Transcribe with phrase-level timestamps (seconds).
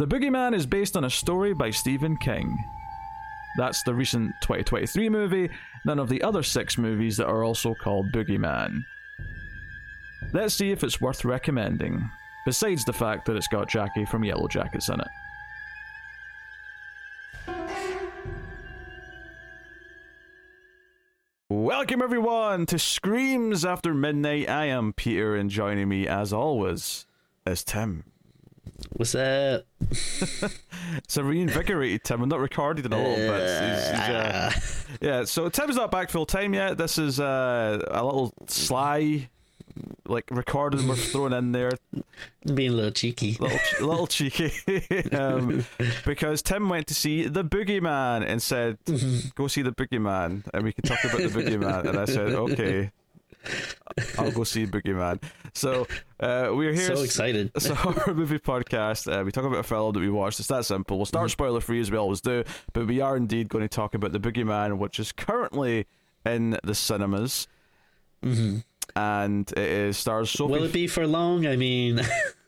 [0.00, 2.56] The Boogeyman is based on a story by Stephen King.
[3.58, 5.50] That's the recent 2023 movie,
[5.84, 8.80] none of the other six movies that are also called Boogeyman.
[10.32, 12.02] Let's see if it's worth recommending,
[12.46, 15.08] besides the fact that it's got Jackie from Yellow Jackets in it.
[21.50, 24.48] Welcome everyone to Screams After Midnight.
[24.48, 27.04] I am Peter, and joining me as always
[27.44, 28.09] is Tim.
[28.92, 29.64] What's up?
[29.90, 32.22] It's a reinvigorated Tim.
[32.22, 33.40] I'm not recorded in a little bit.
[33.40, 34.52] He's- he's, uh,
[35.00, 36.76] yeah, so Tim's not back full time yet.
[36.78, 39.28] This is uh, a little sly,
[40.06, 41.70] like recording we're throwing in there,
[42.54, 43.36] Being a little cheeky.
[43.38, 44.50] little a little cheeky,
[45.12, 45.64] um,
[46.04, 48.78] because Tim went to see the Boogeyman and said,
[49.34, 52.90] "Go see the Boogeyman, and we can talk about the Boogeyman." And I said, "Okay."
[54.18, 55.22] I'll go see Boogeyman.
[55.54, 55.86] So
[56.20, 56.94] uh, we're here.
[56.94, 57.50] So excited.
[57.70, 59.10] A horror movie podcast.
[59.10, 60.38] Uh, we talk about a film that we watched.
[60.40, 60.96] It's that simple.
[60.98, 63.94] We'll start spoiler free as we always do, but we are indeed going to talk
[63.94, 65.86] about the Boogeyman, which is currently
[66.24, 67.48] in the cinemas,
[68.22, 68.58] hmm
[68.96, 70.52] and it is stars Sophie.
[70.52, 71.46] Will it be for long?
[71.46, 72.00] I mean,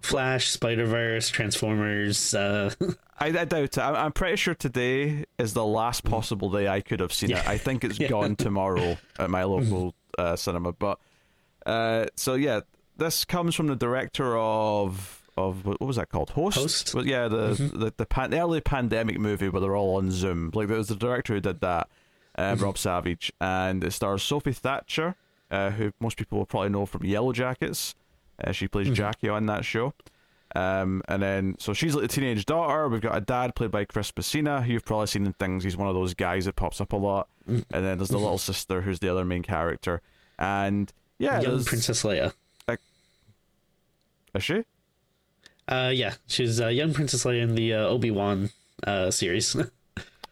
[0.00, 2.34] Flash, Spider Verse, Transformers.
[2.34, 2.70] Uh,
[3.18, 3.78] I, I doubt it.
[3.78, 7.46] I'm, I'm pretty sure today is the last possible day I could have seen it.
[7.46, 8.08] I think it's Yeah.
[8.08, 10.72] gone tomorrow at my local uh, cinema.
[10.72, 10.98] But
[11.66, 12.60] uh, so yeah,
[12.96, 16.30] this comes from the director of of what was that called?
[16.30, 16.56] Host.
[16.58, 16.94] Host?
[16.94, 20.50] Well, yeah, the the the, pan- the early pandemic movie where they're all on Zoom.
[20.54, 21.88] Like it was the director who did that,
[22.36, 25.14] uh, Rob Savage, and it stars Sophie Thatcher,
[25.50, 27.94] uh, who most people will probably know from Yellow Jackets.
[28.42, 29.94] Uh, she plays Jackie on that show.
[30.54, 32.88] Um, and then, so she's like the teenage daughter.
[32.88, 35.62] We've got a dad played by Chris Messina, who you've probably seen in things.
[35.62, 37.28] He's one of those guys that pops up a lot.
[37.46, 40.02] And then there's the little sister, who's the other main character.
[40.38, 42.32] And yeah, young Princess Leia.
[44.34, 44.64] is she?
[45.68, 48.50] Uh, yeah, she's uh, young Princess Leia in the uh, Obi Wan
[48.84, 49.56] uh, series.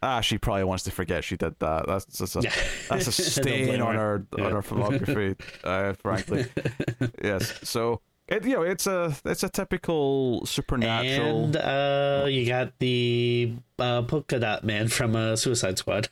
[0.02, 1.86] Ah, she probably wants to forget she did that.
[1.86, 2.40] That's that's a,
[2.88, 4.00] that's a stain on her.
[4.00, 4.50] her on Yeah.
[4.50, 6.46] her filmography, uh, frankly.
[7.22, 7.58] yes.
[7.68, 11.44] So it you know it's a it's a typical supernatural.
[11.46, 16.08] and uh, you got the uh, polka dot man from uh, Suicide Squad.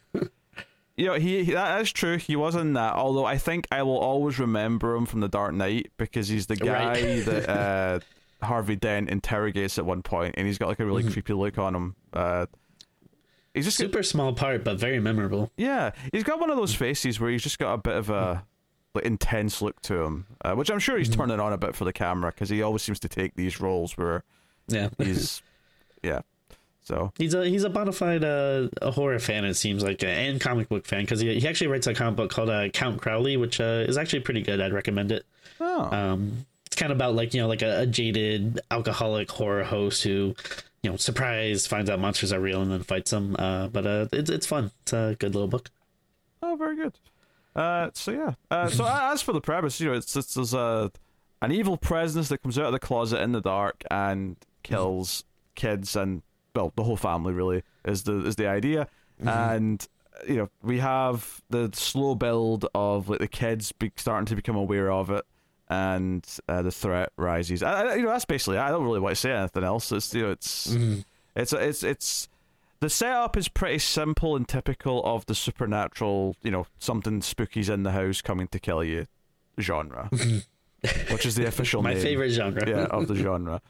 [0.97, 2.17] You know, he, he that is true.
[2.17, 2.95] He was in that.
[2.95, 6.57] Although I think I will always remember him from The Dark Knight because he's the
[6.57, 7.25] guy Right.
[7.27, 8.01] that uh,
[8.45, 10.89] Harvey Dent interrogates at one point, and he's got like a Mm-hmm.
[10.91, 11.97] really creepy look on him.
[12.15, 12.47] Uh,
[13.57, 15.51] he's just got, Super small part, but very memorable.
[15.57, 18.45] yeah, he's got one of those faces where he's just got a bit of a
[18.95, 21.21] like intense look to him, uh, which I'm sure he's Mm-hmm.
[21.21, 23.97] turning on a bit for the camera because he always seems to take these roles
[23.99, 24.23] where
[24.69, 24.89] Yeah.
[24.99, 25.43] he's
[26.03, 26.21] yeah.
[26.83, 29.45] So He's a he's a bona fide uh, a horror fan.
[29.45, 32.31] It seems like, and comic book fan because he, he actually writes a comic book
[32.31, 34.61] called uh, Count Crowley, which uh, is actually pretty good.
[34.61, 35.27] I'd recommend it.
[35.61, 39.65] oh Um, it's kind of about like you know like a, a jaded alcoholic horror
[39.65, 40.37] host who,
[40.87, 43.35] you know, surprise finds out monsters are real and then fights them.
[43.37, 44.71] Uh, but uh, it's it's fun.
[44.83, 45.69] It's a good little book.
[46.41, 46.97] Oh, very good.
[47.57, 48.35] Uh, so yeah.
[48.53, 50.93] Uh, so as for the premise, you know, it's, it's there's a
[51.43, 55.25] an evil presence that comes out of the closet in the dark and kills
[55.57, 56.23] kids and
[56.55, 58.87] well, the whole family really is the is the idea.
[59.19, 59.85] And
[60.29, 64.55] you know, we have the slow build of like the kids be, starting to become
[64.55, 65.25] aware of it,
[65.69, 67.63] and uh, the threat rises.
[67.63, 68.59] I, you know, that's basically.
[68.59, 69.91] I don't really want to say anything else.
[69.93, 70.67] It's you know, it's
[71.35, 72.29] it's it's it's
[72.81, 77.83] the setup is pretty simple and typical of the supernatural, you know, something spooky's in
[77.85, 79.07] the house coming to kill you
[79.59, 80.09] genre,
[81.11, 82.69] which is the official My favorite genre.
[82.69, 83.63] yeah, of the genre.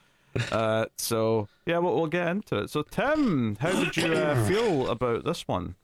[0.53, 2.71] Uh, so yeah, we'll, we'll get into it.
[2.71, 5.77] So Tim, how did you uh, feel about this one?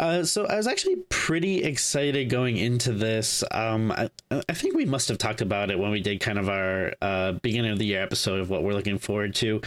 [0.00, 3.44] Uh, so I was actually pretty excited going into this.
[3.50, 6.48] Um, I, I think we must have talked about it when we did kind of
[6.48, 9.60] our uh, beginning of the year episode of what we're looking forward to.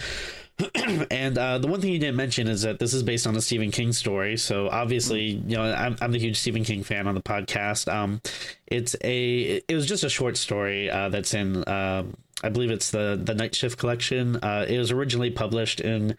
[1.11, 3.41] and uh, the one thing you didn't mention is that this is based on a
[3.41, 4.37] Stephen King story.
[4.37, 7.91] So obviously, you know, I'm, I'm the huge Stephen King fan on the podcast.
[7.91, 8.21] Um,
[8.65, 12.89] it's a it was just a short story uh, that's in um, I believe it's
[12.91, 14.37] the the Night Shift collection.
[14.37, 16.17] Uh, it was originally published in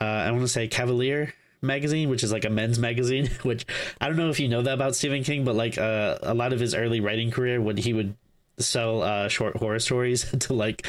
[0.00, 1.34] uh, I want to say Cavalier
[1.64, 3.28] magazine, which is like a men's magazine.
[3.42, 3.66] Which
[4.00, 6.52] I don't know if you know that about Stephen King, but like uh, a lot
[6.52, 8.14] of his early writing career, when he would
[8.58, 10.86] sell uh, short horror stories to like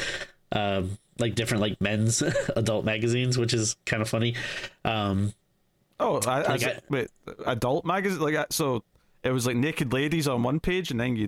[0.52, 2.22] um, like different like men's
[2.56, 4.34] adult magazines, which is kind of funny.
[4.84, 5.32] Um,
[5.98, 7.08] Oh, I, I, Like I- wait,
[7.46, 8.84] adult magazine, like so.
[9.24, 11.26] It was like naked ladies on one page, and then you,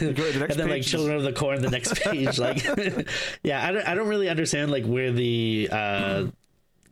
[0.00, 2.38] you go to the next and then like children of the corn the next page
[2.38, 2.62] like
[3.42, 6.26] yeah I don't, I don't really understand like where the uh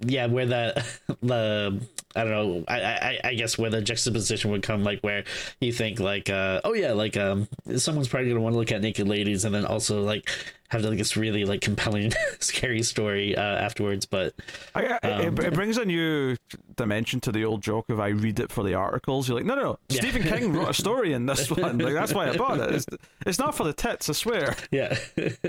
[0.04, 0.84] yeah, where the
[1.22, 1.80] the
[2.14, 5.24] I don't know, I, I I guess where the juxtaposition would come, like where
[5.60, 8.80] you think like, uh, oh yeah, like um, someone's probably gonna want to look at
[8.82, 10.28] naked ladies, and then also like
[10.68, 14.06] have like this really like compelling, scary story uh, afterwards.
[14.06, 14.34] But
[14.74, 16.36] I, I- Um, it, it brings a new
[16.76, 19.28] dimension to the old joke of I read it for the articles.
[19.28, 19.78] You're like, no, no, no.
[19.90, 20.00] Yeah.
[20.00, 21.76] Stephen King wrote a story in this one.
[21.78, 22.74] Like that's why I bought it.
[22.74, 22.86] It's,
[23.26, 24.56] it's not for the tits, I swear.
[24.70, 24.96] yeah,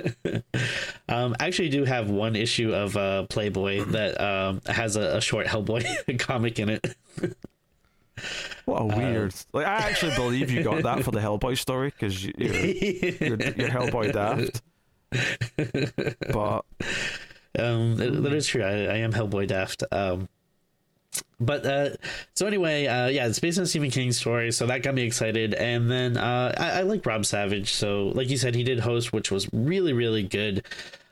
[1.09, 5.21] um, I actually do have one issue of uh, Playboy that um has a, a
[5.21, 6.95] short Hellboy comic in it.
[8.65, 9.33] What a weird.
[9.51, 13.37] like I actually believe you got that for the Hellboy story because you, you're, you're,
[13.57, 14.61] you're Hellboy daft.
[16.31, 16.63] But
[17.57, 18.63] Um, that, is true.
[18.63, 19.83] I, I am Hellboy daft.
[19.91, 20.27] Um,
[21.39, 21.89] but uh,
[22.33, 25.53] so anyway, uh, yeah, it's based on Stephen King story, so that got me excited.
[25.53, 29.13] And then uh, I, I like Rob Savage, so like you said, he did host,
[29.13, 30.65] which was really really good.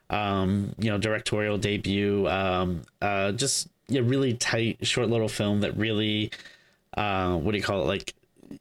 [0.10, 2.28] Um, you know, directorial debut.
[2.28, 6.32] Um, uh, just a really tight, short little film that really,
[6.96, 7.86] uh, what do you call it?
[7.86, 8.14] Like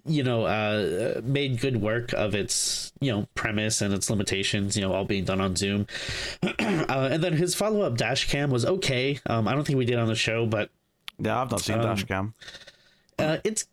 [0.07, 4.83] you know, uh, made good work of its, you know, premise and its limitations, you
[4.83, 5.87] know, all being done on Zoom.
[6.43, 9.19] uh, and then his follow up dash cam was okay.
[9.27, 10.71] Um, I don't think we did on the show, but
[11.19, 12.33] yeah, I've not seen Um, Dashcam.
[13.19, 13.67] uh, it's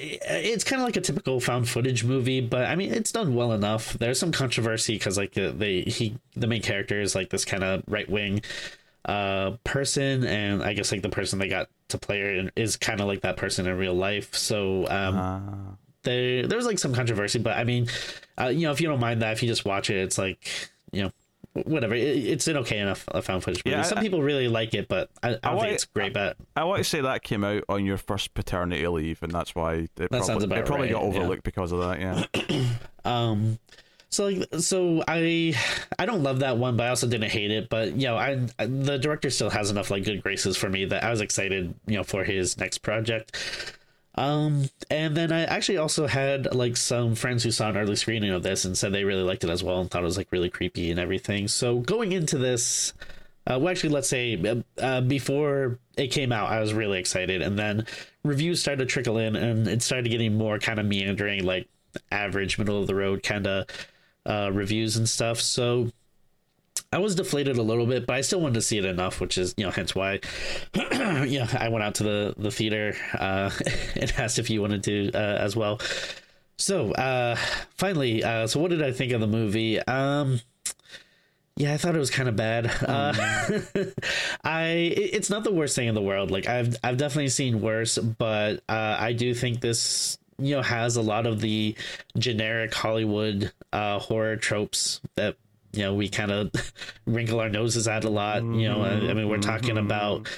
[0.00, 3.52] it's kind of like a typical found footage movie, but I mean, it's done well
[3.52, 3.94] enough.
[3.94, 7.64] There's some controversy because like the, they he the main character is like this kind
[7.64, 8.42] of right wing
[9.08, 13.00] uh person and i guess like the person they got to play her is kind
[13.00, 15.74] of like that person in real life so um Uh,
[16.04, 17.86] there there was like some controversy but i mean
[18.40, 20.46] uh, you know if you don't mind that if you just watch it it's like
[20.92, 21.10] you know
[21.64, 24.74] whatever it's an okay enough uh, found footage movie Yeah, some I- people really like
[24.74, 27.00] it but i, I don't want- think it's a great But I want to say
[27.00, 30.58] that came out on your first paternity leave, and that's why it sounds probably, about
[30.58, 31.18] it probably got right, yeah.
[31.20, 32.00] overlooked because of that.
[32.00, 32.64] Yeah.
[33.04, 33.58] um
[34.10, 35.54] so like so i
[35.98, 37.68] i don't love that one but i also didn't hate it.
[37.68, 40.84] But you know I, I the director still has enough like good graces for me
[40.86, 43.36] that i was excited you know for his next project.
[44.14, 48.30] Um and then i actually also had like some friends who saw an early screening
[48.30, 50.32] of this and said they really liked it as well and thought it was like
[50.32, 51.46] really creepy and everything.
[51.48, 52.94] So going into this
[53.48, 57.40] uh, well, actually, let's say uh, uh, before it came out, I was really excited,
[57.40, 57.86] and then
[58.22, 61.66] reviews started to trickle in, and it started getting more kind of meandering, like
[62.12, 63.66] average, middle of the road kind of
[64.28, 65.40] uh, reviews and stuff.
[65.40, 65.90] So
[66.92, 69.36] I was deflated a little bit, but I still wanted to see it enough, which
[69.38, 70.20] is you know hence why
[70.74, 73.50] yeah I went out to the the theater uh,
[73.96, 75.80] and asked if you wanted to uh, as well.
[76.56, 77.36] So uh,
[77.76, 79.78] finally, uh, so what did I think of the movie?
[79.80, 80.40] Um,
[81.56, 82.66] yeah, I thought it was kind of bad.
[82.66, 83.12] Uh,
[84.44, 86.30] I it- it's not the worst thing in the world.
[86.30, 90.96] Like I've I've definitely seen worse, but uh, I do think this you know has
[90.96, 91.74] a lot of the
[92.16, 95.36] generic Hollywood uh, horror tropes that
[95.72, 96.50] you know we kind of
[97.06, 98.42] wrinkle our noses at a lot.
[98.42, 100.28] You know, I, I mean we're talking about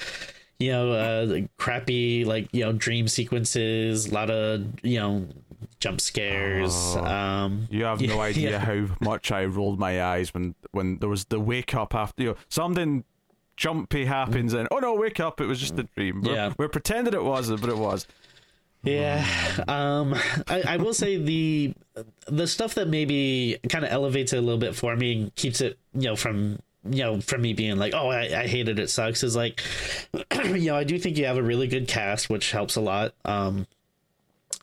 [0.59, 5.27] you know uh, crappy like you know dream sequences, a lot of you know
[5.79, 6.73] jump scares.
[6.75, 7.03] Oh.
[7.05, 8.59] Um, You have no Yeah, idea yeah.
[8.59, 12.29] how much I rolled my eyes when when there was the wake up after you
[12.29, 13.03] know something
[13.57, 16.21] jumpy happens and oh no wake up it was just a dream.
[16.23, 16.53] We're, Yeah.
[16.57, 18.07] we're pretending it wasn't, but it was.
[18.83, 19.25] Yeah.
[19.67, 20.15] Um
[20.47, 21.73] I, I will say the
[22.27, 25.61] the stuff that maybe kind of elevates it a little bit for me and keeps
[25.61, 28.79] it, you know, from you know, from me being like, oh, I, I hate it,
[28.79, 29.61] it sucks, is like,
[30.45, 33.13] you know, I do think you have a really good cast, which helps a lot.
[33.23, 33.67] Um,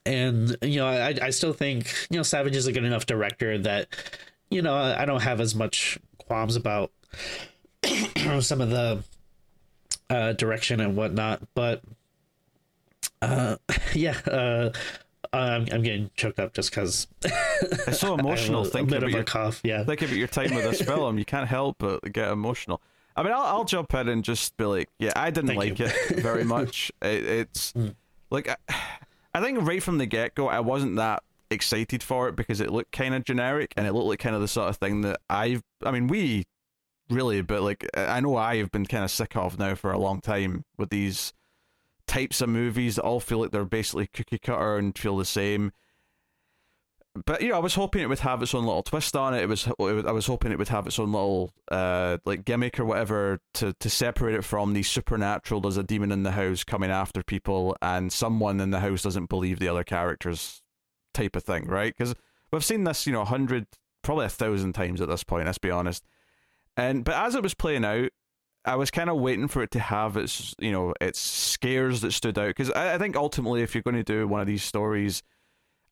[0.04, 3.58] and you know, I, I still think you know, Savage is a good enough director
[3.58, 3.88] that,
[4.50, 6.90] you know, I don't have as much qualms about
[8.40, 9.04] some of the
[10.10, 11.82] uh, direction and whatnot, but
[13.22, 13.56] uh,
[13.94, 14.70] yeah, uh,
[15.32, 18.62] I'm, I'm getting choked up just because It's so emotional.
[18.62, 19.60] a, Think bit about of a your cough.
[19.64, 21.18] Yeah, think about your time with this film.
[21.18, 22.80] You can't help but get emotional.
[23.16, 25.78] I mean, I'll, I'll jump in and just be like, yeah, I didn't Thank like
[25.78, 25.86] you.
[25.86, 26.92] it very much.
[27.02, 27.94] It, it's Mm.
[28.30, 28.56] like I,
[29.34, 32.70] I think right from the get go, I wasn't that excited for it because it
[32.70, 35.20] looked kind of generic and it looked like kind of the sort of thing that
[35.28, 35.62] I've.
[35.84, 36.44] I mean, we
[37.10, 39.98] really, but like I know I have been kind of sick of now for a
[39.98, 41.32] long time with these
[42.08, 45.70] types of movies that all feel like they're basically cookie cutter and feel the same
[47.24, 49.42] but you know, I was hoping it would have its own little twist on it.
[49.42, 52.44] It was, it was I was hoping it would have its own little uh like
[52.44, 55.60] gimmick or whatever to to separate it from the supernatural.
[55.60, 59.28] There's a demon in the house coming after people, and someone in the house doesn't
[59.28, 60.62] believe the other characters,
[61.14, 61.94] type of thing, right?
[61.96, 62.14] Because
[62.52, 63.66] we've seen this, you know, a hundred,
[64.02, 65.46] probably a thousand times at this point.
[65.46, 66.04] Let's be honest.
[66.76, 68.10] And but as it was playing out,
[68.68, 72.12] I was kind of waiting for it to have its, you know, its scares that
[72.12, 72.48] stood out.
[72.48, 75.22] Because I, I think ultimately, if you're going to do one of these stories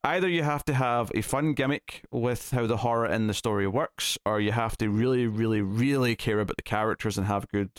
[0.03, 3.67] either you have to have a fun gimmick with how the horror in the story
[3.67, 7.69] works, or you have to really, really, really care about the characters and have good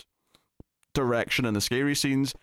[0.95, 2.35] direction in the scary scenes.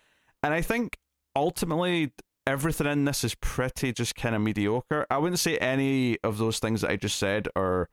[0.42, 0.98] And I think
[1.34, 2.12] ultimately
[2.46, 5.06] everything in this is pretty just kind of mediocre.
[5.10, 7.88] I wouldn't say any of those things that I just said are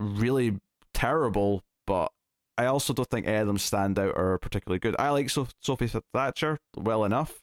[0.00, 0.58] really
[0.94, 2.10] terrible, but
[2.62, 4.96] I also don't think any of them stand out or are particularly good.
[4.98, 7.42] I like so- Sophie Thatcher well enough.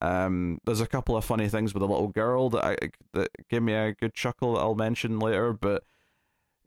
[0.00, 2.76] Um, there's a couple of funny things with a little girl that I
[3.14, 5.84] that give me a good chuckle that I'll mention later, but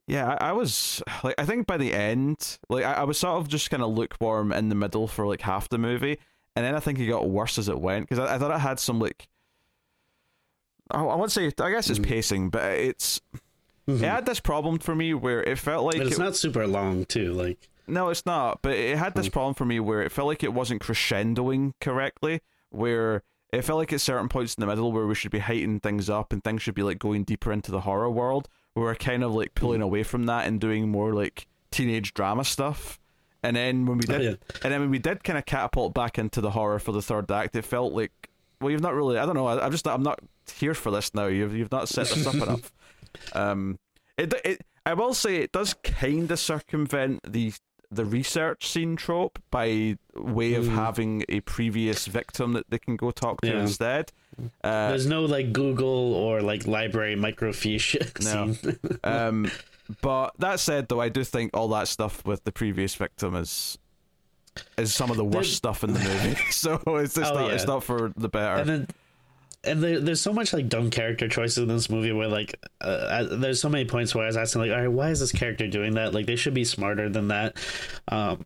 [0.08, 3.38] yeah, I, I was like, I think by the end, like I, I was sort
[3.40, 6.18] of just kind of lukewarm in the middle for like half the movie,
[6.56, 8.60] and then I think it got worse as it went because I, I thought it
[8.60, 9.28] had some like,
[10.92, 12.06] I, I won't say, I guess it's Mhm.
[12.08, 13.22] pacing, but it's
[13.88, 14.02] Mhm.
[14.02, 16.66] it had this problem for me where it felt like but it's it- not super
[16.66, 17.34] long too.
[17.34, 18.62] Like no, it's not.
[18.62, 19.32] But it had this Mm.
[19.34, 22.42] problem for me where it felt like it wasn't crescendoing correctly.
[22.70, 25.80] Where it felt like at certain points in the middle where we should be heightening
[25.80, 28.48] things up and things should be like going deeper into the horror world.
[28.76, 32.44] We were kind of like pulling away from that and doing more like teenage drama
[32.46, 33.00] stuff.
[33.42, 34.58] And then when we Oh, did, yeah.
[34.64, 37.32] and then when we did kind of catapult back into the horror for the third
[37.32, 38.12] act, it felt like,
[38.62, 39.18] well, you've not really.
[39.18, 39.48] I don't know.
[39.48, 39.88] I, I'm just.
[39.88, 40.20] I'm not
[40.58, 41.28] here for this now.
[41.28, 42.72] You've you've not set this up enough.
[43.34, 43.80] Um,
[44.18, 44.62] it it.
[44.86, 47.54] I will say it does kind of circumvent the
[47.92, 50.76] the research scene trope by way of Mm.
[50.76, 53.62] having a previous victim that they can go talk to Yeah.
[53.62, 54.12] instead.
[54.64, 58.54] Uh, there's no like Google or like library microfiche No.
[58.54, 58.80] scene.
[59.04, 59.52] um,
[60.02, 63.78] but that said, though, I do think all that stuff with the previous victim is
[64.78, 66.36] is some of the worst There's- stuff in the movie.
[66.52, 67.56] so it's just Oh, not yeah.
[67.56, 68.86] it's not for the better.
[69.64, 73.08] And there, there's so much like dumb character choices in this movie where like uh,
[73.10, 75.32] I, there's so many points where I was asking like all right why is this
[75.32, 77.58] character doing that like they should be smarter than that
[78.08, 78.46] um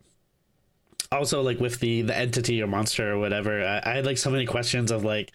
[1.12, 4.32] also like with the the entity or monster or whatever I, I had like so
[4.32, 5.32] many questions of like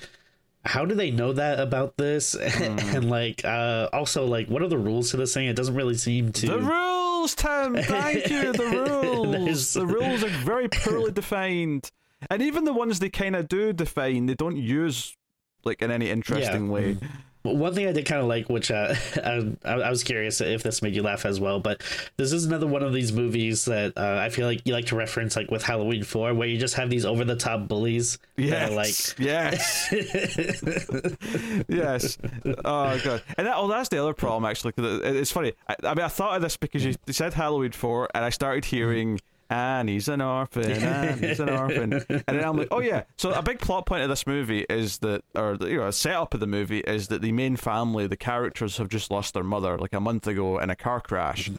[0.65, 4.79] how do they know that about this and like uh also like what are the
[4.79, 7.77] rules to this thing it doesn't really seem to The rules, Tim.
[7.77, 8.53] Thank you.
[8.53, 8.67] The
[9.33, 9.75] rules.
[9.75, 11.91] The rules are very poorly defined,
[12.31, 15.17] and even the ones they kind of do define, they don't use
[15.65, 16.97] like in any interesting way.
[17.43, 20.83] One thing I did kind of like, which uh, I, I was curious if this
[20.83, 21.81] made you laugh as well, but
[22.17, 24.97] this is another one of these movies that uh, I feel like you like to
[24.97, 28.19] reference, like with Halloween Four, where you just have these over the top bullies.
[28.37, 28.73] Yes.
[28.75, 29.89] like yes.
[31.69, 32.19] yes.
[32.65, 33.23] Oh god.
[33.37, 34.73] And that, oh, that's the other problem actually.
[34.73, 35.53] 'cause it- it's funny.
[35.69, 38.31] I, I mean, I thought of this because you, you said Halloween four, and I
[38.31, 39.21] started hearing.
[39.51, 43.05] And he's an orphan, and he's an orphan, and then I'm like, oh yeah.
[43.17, 45.93] So a big plot point of this movie is that, or the, you know, a
[45.93, 49.43] setup of the movie is that the main family, the characters, have just lost their
[49.43, 51.47] mother like a month ago in a car crash.
[51.47, 51.57] Mm-hmm.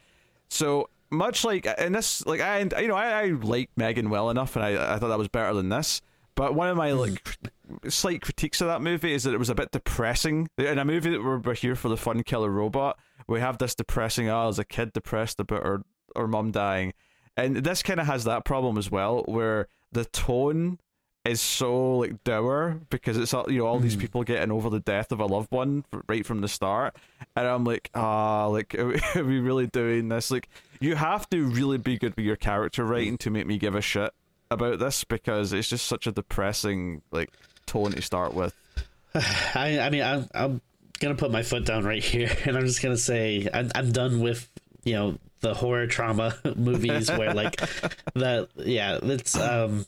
[0.50, 4.56] So much like in this, like I, you know, I, I like Megan well enough,
[4.56, 6.04] and I, I thought that was better than this.
[6.36, 7.90] But one of my like mm-hmm.
[7.90, 10.48] slight critiques of that movie is that it was a bit depressing.
[10.60, 13.74] In a movie that we're, we're here for the fun killer robot, we have this
[13.74, 14.30] depressing.
[14.30, 15.82] Oh, as a kid depressed about her
[16.16, 16.94] her mum dying,
[17.38, 20.80] and this kind of has that problem as well, where the tone
[21.26, 24.80] is so like dour because it's all you know all these people getting over the
[24.80, 26.96] death of a loved one right from the start,
[27.36, 30.32] and I'm like, ah, like are we, are we really doing this?
[30.32, 33.76] Like you have to really be good with your character writing to make me give
[33.76, 34.12] a shit
[34.52, 37.32] about this because it's just such a depressing like
[37.66, 38.54] tone to start with.
[39.14, 40.62] I, I mean, I'm, I'm
[41.00, 44.20] gonna put my foot down right here, and I'm just gonna say I'm, I'm done
[44.22, 44.50] with
[44.84, 47.56] you know the horror trauma movies where like
[48.14, 49.86] the Yeah, it's um.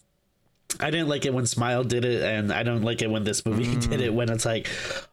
[0.79, 3.45] I didn't like it when Smile did it, and I don't like it when this
[3.45, 4.11] movie did it.
[4.11, 4.15] Mm.
[4.15, 4.67] When it's like,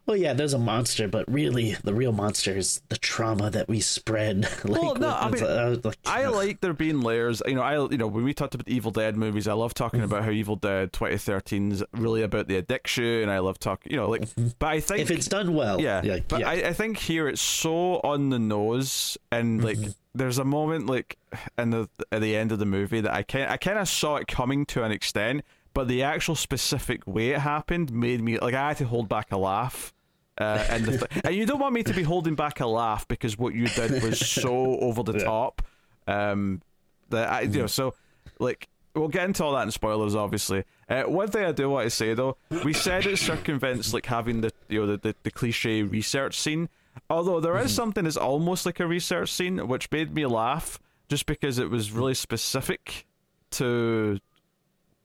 [0.07, 3.79] oh yeah, there's a monster, but really, the real monster is the trauma that we
[3.79, 4.43] spread.
[4.63, 7.41] like, Well, no, I mean, uh, like, I like there being layers.
[7.45, 10.01] You know, I you know when we talked about Evil Dead movies, I love talking
[10.01, 13.03] about how Evil Dead 2013 is really about the addiction.
[13.03, 14.21] And I love talking, you know, like.
[14.21, 14.49] Mm-hmm.
[14.59, 16.49] But I think if it's done well, yeah, yeah, but yeah.
[16.49, 19.91] I, I think here it's so on the nose and like mm-hmm.
[20.15, 21.17] There's a moment like
[21.57, 24.15] in the at the end of the movie that I can I kind of saw
[24.17, 28.53] it coming to an extent, but the actual specific way it happened made me like
[28.55, 29.93] I had to hold back a laugh.
[30.39, 33.07] Uh, and the th- and you don't want me to be holding back a laugh
[33.09, 35.23] because what you did was so over the Yeah.
[35.25, 35.61] top.
[36.07, 36.61] Um,
[37.09, 37.93] that I you know so
[38.39, 40.63] like we'll get into all that in spoilers obviously.
[40.89, 44.41] Uh, one thing I do want to say though, we said it circumvents like having
[44.41, 46.67] the you know the, the, the cliche research scene.
[47.09, 50.79] Although there is something that's almost like a research scene, which made me laugh
[51.09, 53.05] just because it was really specific
[53.51, 54.19] to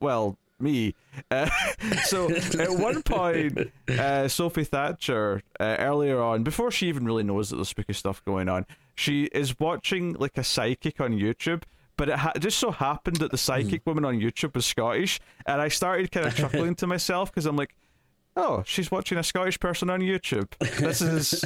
[0.01, 0.95] well me.
[1.31, 1.49] Uh,
[2.05, 7.51] so at one point, uh, Sophie Thatcher uh, earlier on, before she even really knows
[7.51, 11.63] that there's spooky stuff going on, she is watching like a psychic on YouTube.
[11.97, 15.21] But it, ha- it just so happened that the psychic woman on YouTube was Scottish,
[15.47, 17.73] and I started kind of chuckling to myself because I'm like,
[18.37, 20.49] oh, she's watching a Scottish person on YouTube.
[20.79, 21.45] This is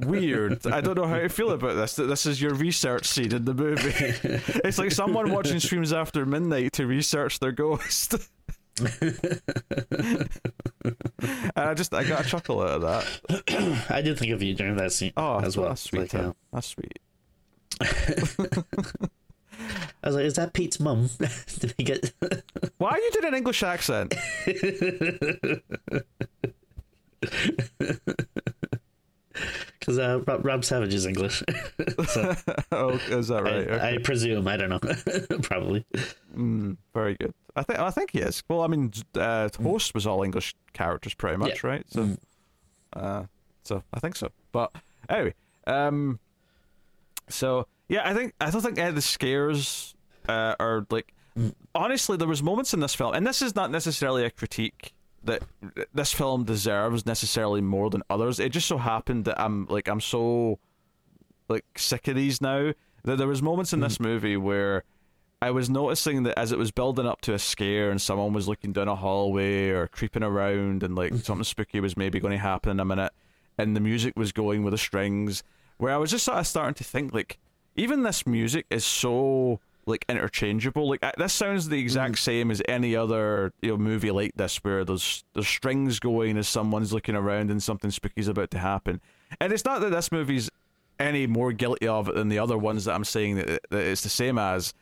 [0.06, 0.66] weird.
[0.66, 1.96] I don't know how to feel about this.
[1.96, 4.14] That this is your research scene in the movie.
[4.64, 8.14] It's like someone watching Screams After Midnight to research their ghost.
[8.78, 10.28] and
[11.56, 13.86] I just I got a chuckle out of that.
[13.88, 15.68] I did think of you during that scene Oh, as well.
[15.70, 16.12] that's sweet.
[16.12, 16.98] Like, uh, That's sweet.
[20.02, 21.10] I was like, "Is that Pete's mum?"
[21.58, 22.12] did he get?
[22.78, 24.14] Why are you doing an English accent?
[29.78, 31.42] Because uh, Rob, Rob Savage is English,
[32.08, 32.34] so
[32.72, 33.54] oh, is that right?
[33.54, 33.94] I, Okay.
[33.94, 34.48] I presume.
[34.48, 34.78] I don't know.
[35.42, 35.84] Probably.
[36.34, 37.34] Mm, very good.
[37.54, 38.42] I think I think he is.
[38.48, 41.84] Well, I mean, uh, host was all English characters, pretty much, right?
[41.90, 42.18] So, Mm.
[42.94, 43.24] uh,
[43.62, 44.30] so I think so.
[44.52, 44.74] But
[45.10, 45.34] anyway,
[45.66, 46.18] um,
[47.28, 49.94] so yeah, I think I don't think any of the scares
[50.28, 51.12] uh, are like.
[51.38, 51.54] Mm.
[51.74, 55.42] Honestly, there was moments in this film, and this is not necessarily a critique that
[55.92, 58.40] this film deserves necessarily more than others.
[58.40, 60.58] It just so happened that I'm like I'm so
[61.48, 62.72] like sick of these now
[63.04, 63.84] that there was moments in mm.
[63.84, 64.84] this movie where
[65.40, 68.48] I was noticing that as it was building up to a scare and someone was
[68.48, 71.22] looking down a hallway or creeping around and like mm-hmm.
[71.22, 73.12] something spooky was maybe going to happen in a minute
[73.58, 75.42] and the music was going with the strings
[75.76, 77.38] where I was just sort of starting to think like
[77.76, 82.18] even this music is so like interchangeable like this sounds the exact mm.
[82.18, 86.48] same as any other you know movie like this where there's there's strings going as
[86.48, 89.00] someone's looking around and something spooky's about to happen
[89.40, 90.50] and it's not that this movie's
[90.98, 94.02] any more guilty of it than the other ones that I'm saying that, that it's
[94.02, 94.72] the same as.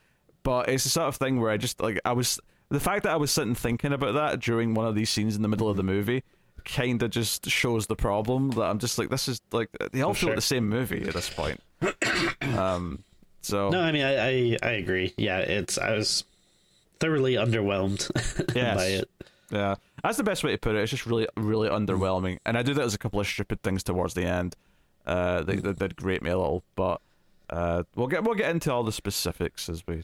[0.43, 3.13] But it's the sort of thing where I just like I was the fact that
[3.13, 5.77] I was sitting thinking about that during one of these scenes in the middle of
[5.77, 5.93] the mm-hmm.
[5.93, 6.25] movie
[6.65, 10.15] kind of just shows the problem that I'm just like this is like they all
[10.15, 10.37] For feel like sure.
[10.37, 11.61] the same movie at this point.
[12.57, 13.03] Um,
[13.43, 15.13] so No, I mean, I, I, I agree.
[15.17, 15.79] Yeah, it's.
[15.79, 16.25] I was
[17.01, 18.11] thoroughly underwhelmed
[18.55, 18.77] Yes.
[18.77, 19.11] by it.
[19.51, 20.81] Yeah, that's the best way to put it.
[20.83, 23.83] It's just really, really underwhelming, and I do that as a couple of stupid things
[23.83, 24.57] towards the end.
[25.07, 27.01] Uh, they, they did grate me a little, but
[27.51, 30.03] uh, we'll get we'll get into all the specifics as we,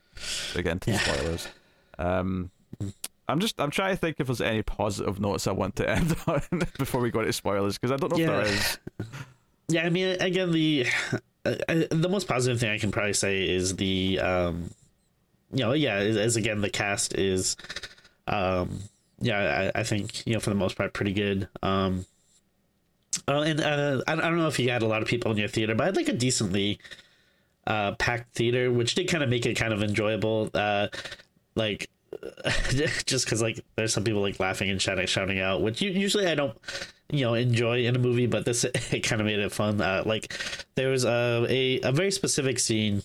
[0.55, 0.99] we get into Yeah.
[0.99, 1.49] spoilers.
[1.99, 2.51] Um,
[3.29, 6.15] I'm just I'm trying to think if there's any positive notes I want to end
[6.27, 6.43] on
[6.79, 8.41] before we go into spoilers because I don't know Yeah.
[8.43, 9.09] if there is.
[9.69, 10.85] Yeah, I mean, again, the
[11.45, 14.71] uh, the most positive thing I can probably say is the, um,
[15.53, 17.57] you know, yeah, as again the cast is,
[18.27, 18.81] um,
[19.21, 21.49] yeah, I, I think you know for the most part pretty good.
[21.63, 22.07] Um,
[23.27, 25.39] uh, and uh, I, I don't know if you had a lot of people in
[25.39, 26.79] your theater, but I had like a decently
[27.67, 30.51] uh, packed theater, which did kind of make it kind of enjoyable.
[30.55, 30.89] Uh,
[31.55, 31.91] like
[33.07, 36.35] just because like there's some people like laughing and shouting shouting out, which usually I
[36.35, 36.57] don't
[37.11, 39.81] you know enjoy in a movie, but this it kind of made it fun.
[39.81, 40.35] Uh, like
[40.75, 43.03] there was a, a a very specific scene,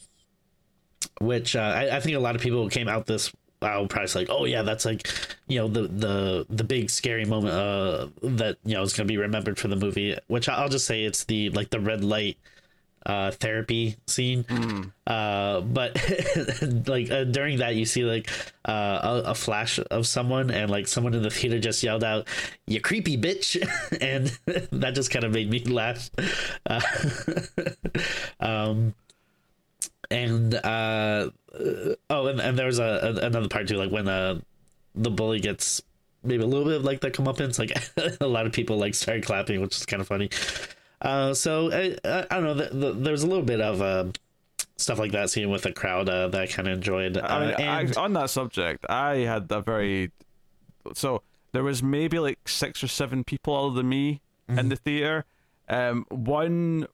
[1.21, 4.29] which uh, I, I think a lot of people came out this wow probably like
[4.29, 5.07] oh yeah that's like
[5.47, 9.17] you know the the the big scary moment uh that you know is gonna be
[9.17, 10.17] remembered for the movie.
[10.27, 12.37] Which I'll just say it's the like the red light
[13.05, 14.45] uh therapy scene.
[15.05, 15.95] Uh but
[16.87, 18.29] like uh, during that you see like
[18.65, 22.27] uh a, a flash of someone and like someone in the theater just yelled out
[22.65, 23.55] you creepy bitch.
[24.01, 24.27] And
[24.81, 26.09] that just kind of made me laugh.
[26.65, 26.81] Uh,
[28.39, 28.93] um
[30.11, 31.29] and uh
[32.09, 34.39] oh and, and there was a, a another part too like when uh
[34.93, 35.81] the bully gets
[36.23, 37.71] maybe a little bit of like the comeuppance like
[38.21, 40.29] a lot of people like started clapping which is kind of funny
[41.05, 42.53] uh, so I, I, I don't know.
[42.53, 44.05] The, the, there's a little bit of uh,
[44.77, 47.17] stuff like that seen with the crowd uh, that I kind of enjoyed.
[47.17, 50.11] Uh, I mean, and I, on that subject, I had a very
[50.93, 55.25] so there was maybe like six or seven people other than me in the theater.
[55.67, 56.87] Um, one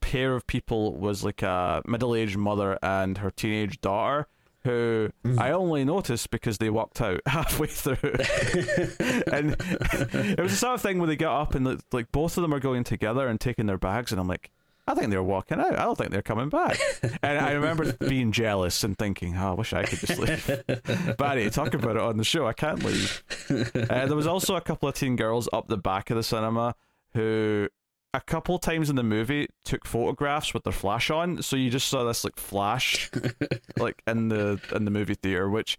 [0.00, 4.26] pair of people was like a middle-aged mother and her teenage daughter,
[4.64, 7.96] who I only noticed because they walked out halfway through,
[9.32, 12.42] and it was the sort of thing where they get up and like both of
[12.42, 14.50] them are going together and taking their bags, and I'm like.
[14.84, 15.78] I think they're walking out.
[15.78, 16.76] I don't think they're coming back.
[17.22, 20.64] And I remember being jealous and thinking, oh, I wish I could just leave.
[20.66, 22.48] but Barry, talk about it on the show.
[22.48, 23.22] I can't leave.
[23.48, 26.74] Uh, there was also a couple of teen girls up the back of the cinema
[27.14, 27.68] who,
[28.14, 31.42] a couple times in the movie, took photographs with their flash on.
[31.42, 33.10] So you just saw this like flash,
[33.78, 35.78] like in the in the movie theater, which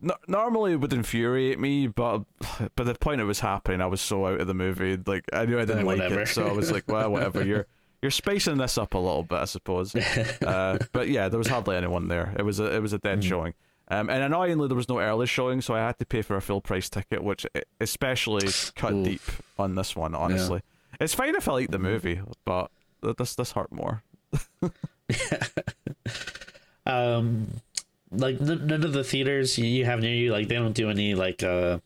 [0.00, 2.20] no- normally would infuriate me, but
[2.76, 4.98] by the point it was happening, I was so out of the movie.
[5.06, 6.20] Like I knew I didn't like whatever.
[6.22, 7.42] it, so I was like, well, whatever.
[7.44, 7.66] You're
[8.02, 9.94] you're spacing this up a little bit, I suppose.
[9.94, 12.34] Uh, but yeah, there was hardly anyone there.
[12.36, 13.28] It was a it was a dead Mm-hmm.
[13.28, 13.54] showing.
[13.88, 16.40] Um, and annoyingly, there was no early showing, so I had to pay for a
[16.40, 17.46] full price ticket, which
[17.80, 19.04] especially cut Oof.
[19.04, 19.20] deep
[19.58, 20.14] on this one.
[20.14, 20.62] Honestly,
[21.00, 22.70] it's fine if I like the movie, but
[23.18, 24.02] this this hurt more.
[26.86, 27.48] um,
[28.10, 31.42] like none of the theaters you- have near you, like they don't do any like
[31.42, 31.78] uh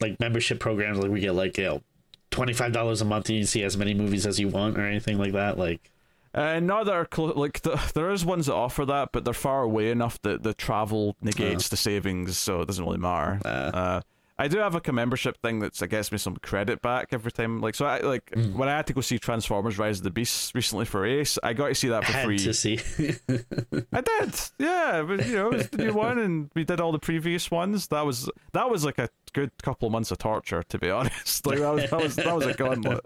[0.00, 0.98] like membership programs.
[0.98, 1.82] Like we get like you know
[2.30, 4.82] twenty five dollars a month and you see as many movies as you want or
[4.86, 5.58] anything like that.
[5.58, 5.90] Like,
[6.34, 9.34] Uh, no, there are clo- like the, there is ones that offer that, but they're
[9.34, 13.40] far away enough that the travel negates the savings, so it doesn't really matter.
[13.44, 14.00] Uh.
[14.36, 17.30] I do have like a membership thing that's that gets me some credit back every
[17.30, 17.60] time.
[17.60, 18.54] Like so, I like Mm.
[18.54, 21.52] when I had to go see Transformers: Rise of the Beasts recently for Ace, I
[21.52, 22.38] got to see that for had free.
[22.38, 22.78] to see.
[23.92, 25.04] I did, yeah.
[25.06, 27.86] But you know, it was the new one, and we did all the previous ones.
[27.88, 31.46] That was that was like a good couple of months of torture, to be honest.
[31.46, 33.04] Like that was that was that was a gauntlet.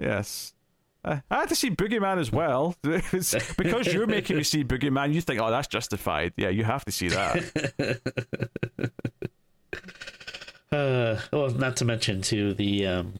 [0.00, 0.54] yes.
[1.04, 2.76] I I had to see Boogeyman as well.
[2.82, 6.32] Because you're making me see Boogeyman, you think, oh, that's justified.
[6.36, 8.00] Yeah, you have to see that.
[10.72, 13.14] Uh, well, not to mention too the um,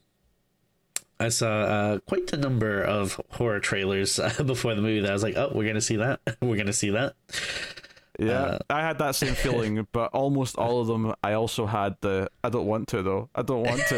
[1.19, 5.13] I saw uh, quite a number of horror trailers uh, before the movie that I
[5.13, 7.15] was like, oh, we're gonna see that, we're gonna see that.
[8.27, 12.29] Yeah, I had that same feeling, but almost all of them, I also had the,
[12.45, 13.29] I don't want to though.
[13.35, 13.95] I don't want to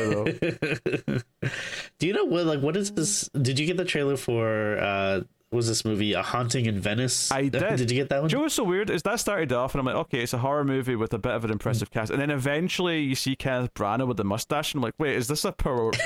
[1.07, 1.19] though.
[1.99, 2.47] Do you know what?
[2.47, 3.29] Like, what is this?
[3.31, 4.79] Did you get the trailer for?
[4.79, 5.21] uh
[5.53, 7.31] Was this movie A Haunting in Venice?
[7.31, 7.77] I did.
[7.77, 8.29] did you get that one?
[8.29, 10.33] Do you know what's so weird is that started off and I'm like, okay, it's
[10.33, 13.37] a horror movie with a bit of an impressive cast, and then eventually you see
[13.37, 15.99] Kenneth Branagh with the mustache, and I'm like, wait, is this a Poirot?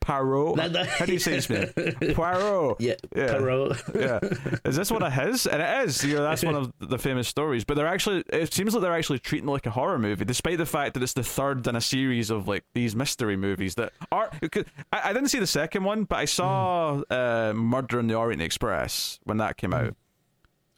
[0.00, 0.56] Poirot?
[0.56, 0.56] Poirot?
[0.56, 1.68] That- that- How do you say his name?
[2.14, 2.80] Poirot.
[2.80, 3.38] Yeah, Yeah.
[3.38, 3.82] Poirot.
[3.94, 4.18] yeah.
[4.64, 5.46] Is this one of his?
[5.46, 6.02] And it is.
[6.04, 7.64] You know, that's one of the famous stories.
[7.64, 8.24] But they're actually.
[8.32, 11.02] It seems like they're actually treating it like a horror movie, despite the fact that
[11.02, 14.30] it's the third in a series of like these mystery movies that are.
[14.42, 18.42] I, I didn't see the second one, but I saw uh, Murder in the Orient
[18.42, 19.94] Express when that came out.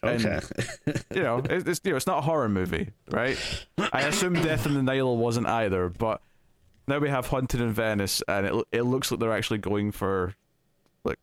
[0.04, 0.40] And, Okay.
[1.14, 3.38] you know, it's you know, it's not a horror movie, right?
[3.92, 6.20] I assume Death in the Nile wasn't either, but
[6.86, 10.34] now we have Haunted in Venice, and it it looks like they're actually going for
[11.04, 11.18] like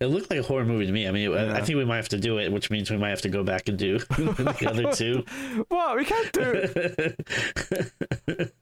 [0.00, 1.06] It looked like a horror movie to me.
[1.06, 3.10] I mean, I- I think we might have to do it, which means we might
[3.10, 5.24] have to go back and do the other two.
[5.68, 5.96] What?
[5.96, 8.46] We can't do.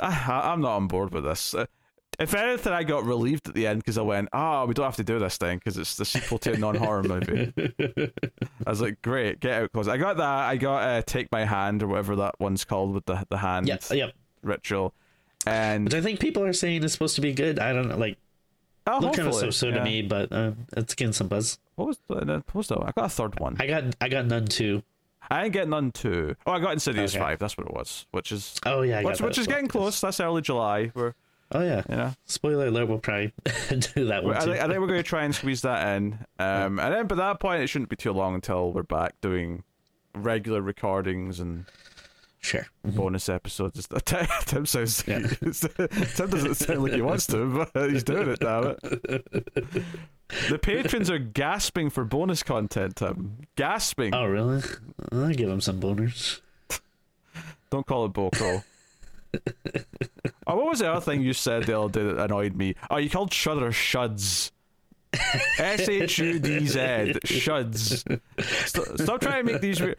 [0.00, 1.54] I, I'm not on board with this.
[1.54, 1.66] Uh,
[2.18, 4.96] If anything, I got relieved at the end because I went, "Ah, we don't have
[4.96, 7.52] to do this thing because it's the sequel to a non-horror movie."
[8.66, 10.48] I was like, "Great, get out!" Because I got that.
[10.50, 13.68] I got uh, "Take My Hand" or whatever that one's called with the the hand
[13.68, 14.10] Yeah, yeah.
[14.42, 14.94] ritual,
[15.46, 17.58] and Which I think people are saying is supposed to be good.
[17.58, 17.96] I don't know.
[17.96, 18.16] Like,
[18.86, 19.74] oh, looked kind of so so yeah.
[19.78, 21.58] to me, but uh, it's getting some buzz.
[21.76, 23.56] What was the, what was the, I got a third one.
[23.58, 24.82] I got I got Nun 2.
[25.30, 26.34] I didn't get none too.
[26.46, 27.22] Oh, I got Insidious Okay.
[27.24, 27.38] five.
[27.38, 28.06] That's what it was.
[28.10, 29.56] Which is Oh yeah, I which, which is well.
[29.56, 30.00] getting close.
[30.00, 30.90] That's early July.
[30.94, 31.14] We're
[31.52, 31.82] Oh yeah.
[31.88, 32.12] you know.
[32.26, 32.88] Spoiler alert.
[32.88, 33.32] We'll probably
[33.94, 34.52] do that one I too.
[34.52, 36.18] think, I think we're going to try and squeeze that in.
[36.38, 39.62] Um, and then by that point, it shouldn't be too long until we're back doing
[40.14, 41.66] regular recordings and
[42.42, 42.66] Sure.
[42.84, 42.96] Mm-hmm.
[42.96, 43.88] bonus episodes.
[44.04, 45.04] Tim Tim sounds.
[45.06, 45.20] Yeah.
[45.46, 48.40] Tim doesn't sound like he wants to, but he's doing it.
[48.40, 49.84] Damn it!
[50.50, 52.96] The patrons are gasping for bonus content.
[52.96, 54.12] Tim, gasping.
[54.12, 54.60] Oh really?
[55.12, 56.40] I'll give him some boners.
[57.70, 58.64] Don't call it Boko.
[59.34, 62.74] oh, what was the other thing you said the other day that annoyed me?
[62.90, 64.50] Oh, you called Shudder Shuds.
[65.58, 68.04] S H U D Z Shuds.
[68.38, 69.80] Stop, stop trying to make these.
[69.80, 69.94] Re-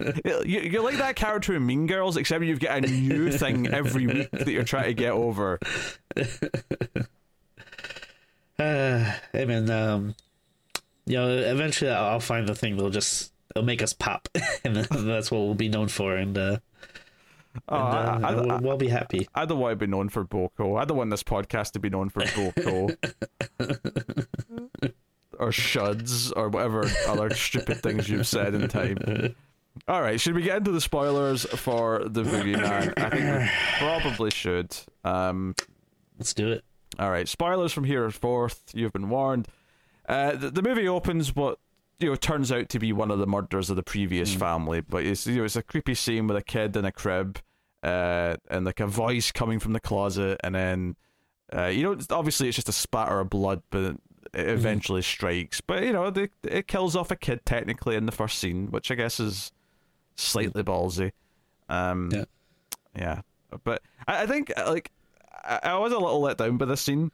[0.45, 4.07] you, you're like that character in Mean Girls, except you've got a new thing every
[4.07, 5.59] week that you're trying to get over.
[8.59, 10.15] Uh, I mean, um,
[11.05, 14.29] you know, eventually I'll find the thing that'll just it'll make us pop,
[14.63, 16.57] and that's what we'll be known for, and uh,
[17.69, 19.27] Oh, and, uh, I, I, we'll, I, we'll be happy.
[19.35, 20.75] I don't want to be known for Boko.
[20.75, 22.89] I don't want this podcast to be known for Boko.
[25.43, 29.35] or Shuds, or whatever other stupid things you've said in time.
[29.87, 32.93] All right, should we get into the spoilers for the movie Boogeyman?
[32.97, 34.75] I think we probably should.
[35.03, 35.55] Um,
[36.17, 36.63] Let's do it.
[36.99, 38.63] all right, spoilers from here forth.
[38.73, 39.47] You've been warned.
[40.07, 41.57] Uh, the, the movie opens what
[41.99, 45.03] you know turns out to be one of the murders of the previous family, but
[45.05, 47.39] it's you know it's a creepy scene with a kid in a crib,
[47.81, 50.95] uh, and like a voice coming from the closet, and then
[51.55, 53.95] uh, you know obviously it's just a spatter of blood, but
[54.33, 55.61] it eventually strikes.
[55.61, 58.91] But you know they, it kills off a kid technically in the first scene, which
[58.91, 59.51] I guess is
[60.15, 61.11] slightly ballsy.
[61.69, 62.25] Um, Yeah.
[62.97, 63.21] yeah,
[63.63, 64.91] but I, I think uh, like
[65.43, 67.11] I, I was a little let down by this scene,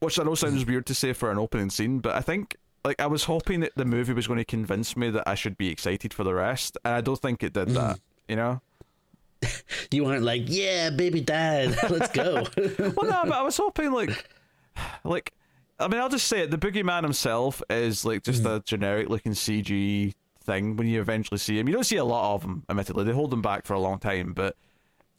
[0.00, 3.00] which I know sounds weird to say for an opening scene, but I think like
[3.00, 5.68] I was hoping that the movie was going to convince me that I should be
[5.68, 7.98] excited for the rest, and I don't think it did that.
[8.28, 8.60] You know.
[9.92, 12.44] You weren't like, yeah, baby dad, let's go.
[12.78, 14.28] well, no, but I was hoping like,
[15.04, 15.32] like,
[15.80, 16.50] I mean, I'll just say it.
[16.50, 20.76] The boogeyman himself is like just a generic looking CG thing.
[20.76, 22.64] When you eventually see him, you don't see a lot of them.
[22.68, 24.56] Admittedly, they hold them back for a long time, but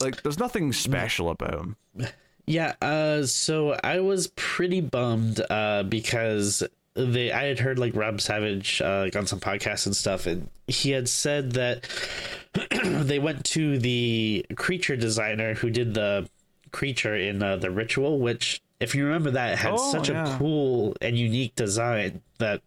[0.00, 1.76] like, there's nothing special about him.
[2.46, 8.20] Yeah, uh, so I was pretty bummed uh, because they I had heard like Rob
[8.20, 11.88] Savage uh, like on some podcasts and stuff, and he had said that
[12.82, 16.28] they went to the creature designer who did the
[16.72, 20.34] creature in uh, the ritual, which, if you remember that, had Oh, such yeah.
[20.34, 22.62] a cool and unique design that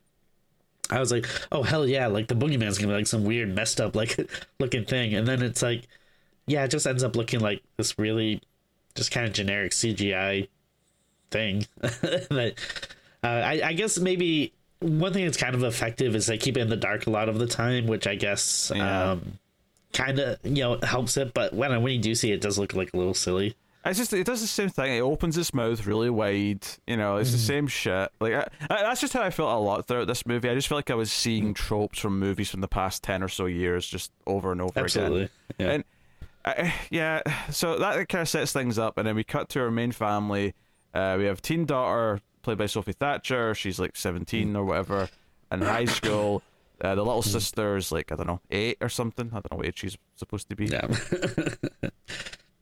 [0.89, 3.81] I was like, oh hell yeah, like the boogeyman's gonna be like some weird messed
[3.81, 4.17] up like
[4.59, 5.87] looking thing, and then it's like,
[6.45, 8.41] yeah, it just ends up looking like this really
[8.95, 10.47] just kind of generic CGI
[11.31, 11.65] thing.
[11.81, 12.53] that
[13.23, 16.59] uh, I, I guess maybe one thing that's kind of effective is they keep it
[16.61, 19.11] in the dark a lot of the time, which I guess Yeah.
[19.11, 19.39] um,
[19.93, 21.33] kind of you know helps it.
[21.33, 23.55] But when when you do see it, it does look like a little silly.
[23.85, 24.95] It's just it does the same thing.
[24.97, 26.65] It opens its mouth really wide.
[26.87, 28.11] You know, it's the same shit.
[28.21, 30.49] Like I, I, that's just how I felt a lot throughout this movie.
[30.49, 33.27] I just felt like I was seeing tropes from movies from the past ten or
[33.27, 34.83] so years, just over and over again.
[34.85, 35.69] Absolutely, yeah.
[35.71, 35.83] And
[36.45, 39.71] I, yeah, so that kind of sets things up, and then we cut to our
[39.71, 40.53] main family.
[40.93, 43.53] Uh, we have teen daughter played by Sophie Thatcher.
[43.53, 45.09] She's like seventeen or whatever,
[45.51, 46.41] in high school.
[46.81, 49.27] Uh, the little sister's like I don't know eight or something.
[49.31, 50.67] I don't know what age she's supposed to be.
[50.67, 50.87] yeah.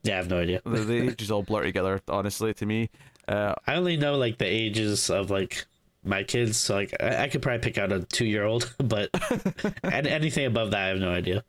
[0.03, 0.61] yeah, I have no idea.
[0.65, 2.01] The, the ages all blur together.
[2.07, 2.89] Honestly, to me,
[3.27, 5.65] uh, I only know like the ages of like
[6.03, 9.09] my kids, so like I, I could probably pick out a two year old, but
[9.83, 11.43] and anything above that, I have no idea.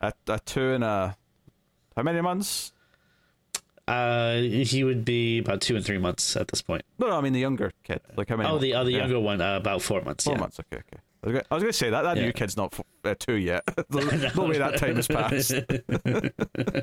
[0.00, 1.16] a, a two and a
[1.96, 2.72] how many months?
[3.88, 6.82] Uh, he would be about two and three months at this point.
[6.98, 8.00] No, no, I mean the younger kid.
[8.16, 8.48] Like how many?
[8.48, 8.80] Oh, the months?
[8.80, 8.98] other Yeah.
[8.98, 10.24] younger one, uh, about four months.
[10.24, 10.40] Four yeah.
[10.40, 10.58] months.
[10.60, 11.02] Okay, okay.
[11.24, 12.24] I was was gonna say that that Yeah.
[12.26, 13.64] new kid's not uh, two yet.
[13.90, 14.00] no,
[14.36, 15.52] no way that time has passed.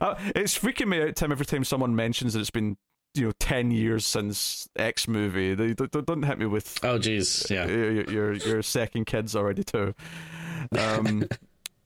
[0.00, 1.32] uh, it's freaking me out, Tim.
[1.32, 2.76] Every time someone mentions that it's been
[3.14, 7.48] you know ten years since X movie, they don't, don't hit me with Oh, jeez,
[7.50, 7.66] yeah.
[7.66, 9.94] your your, your second kid's already too.
[10.78, 11.28] Um,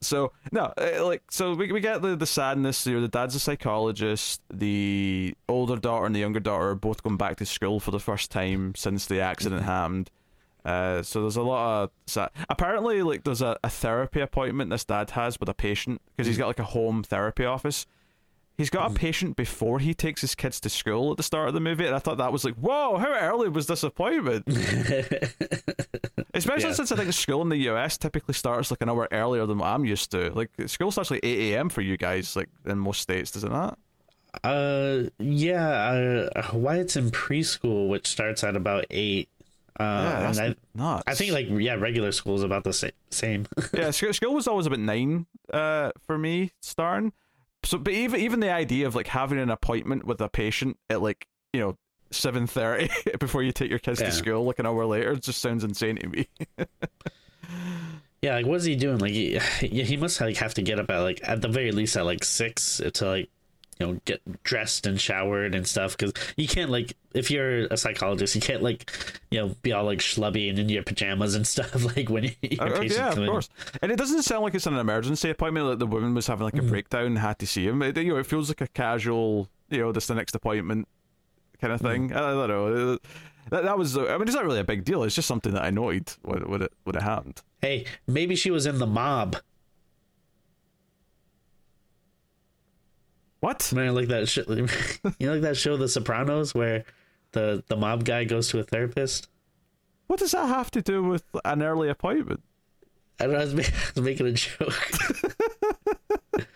[0.01, 2.85] so no, uh, like so we we get the the sadness.
[2.85, 4.41] You know, the dad's a psychologist.
[4.53, 7.99] The older daughter and the younger daughter are both going back to school for the
[7.99, 10.09] first time since the accident happened.
[10.65, 12.29] Uh, so there's a lot of sad.
[12.49, 16.37] Apparently, like there's a, a therapy appointment this dad has with a patient because he's
[16.37, 17.85] got like a home therapy office.
[18.57, 21.53] He's got a patient before he takes his kids to school at the start of
[21.53, 24.45] the movie, and I thought that was like, whoa, how early was this appointment?
[26.33, 26.73] Especially Yeah.
[26.73, 29.67] since I think school in the US typically starts like an hour earlier than what
[29.67, 30.31] I'm used to.
[30.31, 31.69] Like school starts like eight a.m.
[31.69, 33.79] for you guys, like in most states, does it not?
[34.43, 36.27] Uh, yeah.
[36.35, 39.29] Uh, Wyatt's in preschool, which starts at about eight.
[39.79, 41.03] Uh, Yeah, that's and nuts.
[41.07, 43.45] I, I think like yeah, regular school is about the sa- same.
[43.73, 47.13] yeah, school, school was always about nine uh, for me starting.
[47.63, 51.01] So, but even even the idea of like having an appointment with a patient at
[51.01, 51.77] like you know
[52.11, 52.89] seven thirty
[53.19, 54.07] before you take your kids Yeah.
[54.07, 56.27] to school, like an hour later, just sounds insane to me.
[58.21, 58.97] yeah, like what's he doing?
[58.99, 61.71] Like he, yeah, he must like have to get up at like at the very
[61.71, 63.29] least at like six to like
[63.79, 67.77] you know get dressed and showered and stuff because you can't like if you're a
[67.77, 68.91] psychologist you can't like
[69.31, 72.61] you know be all like schlubby and in your pajamas and stuff like when your
[72.61, 73.27] Uh, patients yeah, of in.
[73.27, 73.49] course.
[73.81, 75.65] And it doesn't sound like it's an emergency appointment.
[75.67, 77.81] Like the woman was having like a breakdown, and had to see him.
[77.81, 80.87] It, you know, it feels like a casual, you know, this the next appointment
[81.61, 82.13] kind of thing.
[82.13, 82.93] I, I don't know.
[82.93, 82.97] Uh,
[83.49, 83.97] That, that was.
[83.97, 85.03] I mean, it's not really a big deal.
[85.03, 87.41] It's just something that I noted when, when it when it happened.
[87.61, 89.37] Hey, maybe she was in the mob.
[93.39, 93.71] What?
[93.73, 94.67] Man, like that show, you
[95.27, 96.83] know, like that show, The Sopranos, where
[97.31, 99.29] the the mob guy goes to a therapist.
[100.07, 102.41] What does that have to do with an early appointment?
[103.19, 103.39] I don't know.
[103.39, 104.73] I was, ma- I was making a joke.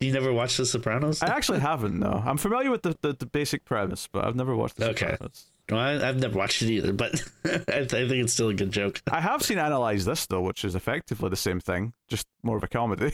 [0.00, 1.22] you never watched The Sopranos?
[1.22, 1.98] I actually haven't.
[1.98, 4.76] No, I'm familiar with the, the, the basic premise, but I've never watched.
[4.76, 5.10] The Okay.
[5.12, 5.46] Sopranos.
[5.70, 7.14] Well, I, I've never watched it either, but
[7.44, 9.00] I, th- I think it's still a good joke.
[9.10, 12.62] I have seen analyze this though, which is effectively the same thing, just more of
[12.64, 13.12] a comedy.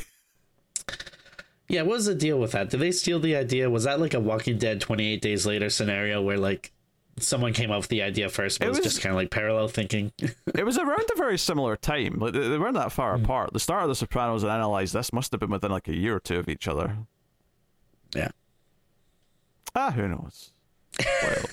[1.69, 2.71] Yeah, what was the deal with that?
[2.71, 3.69] Did they steal the idea?
[3.69, 6.73] Was that like a Walking Dead 28 Days Later scenario where like
[7.21, 9.17] someone came up with the idea first, but It it was, was- just kind of
[9.17, 10.13] like parallel thinking?
[10.55, 12.19] It was around a very similar time.
[12.19, 13.53] Like they weren't that far apart.
[13.53, 16.17] The start of The Sopranos and Analyze This must have been within like a year
[16.17, 16.97] or two of each other.
[18.15, 18.31] yeah.
[19.75, 20.53] Ah, who knows?
[21.23, 21.45] Well,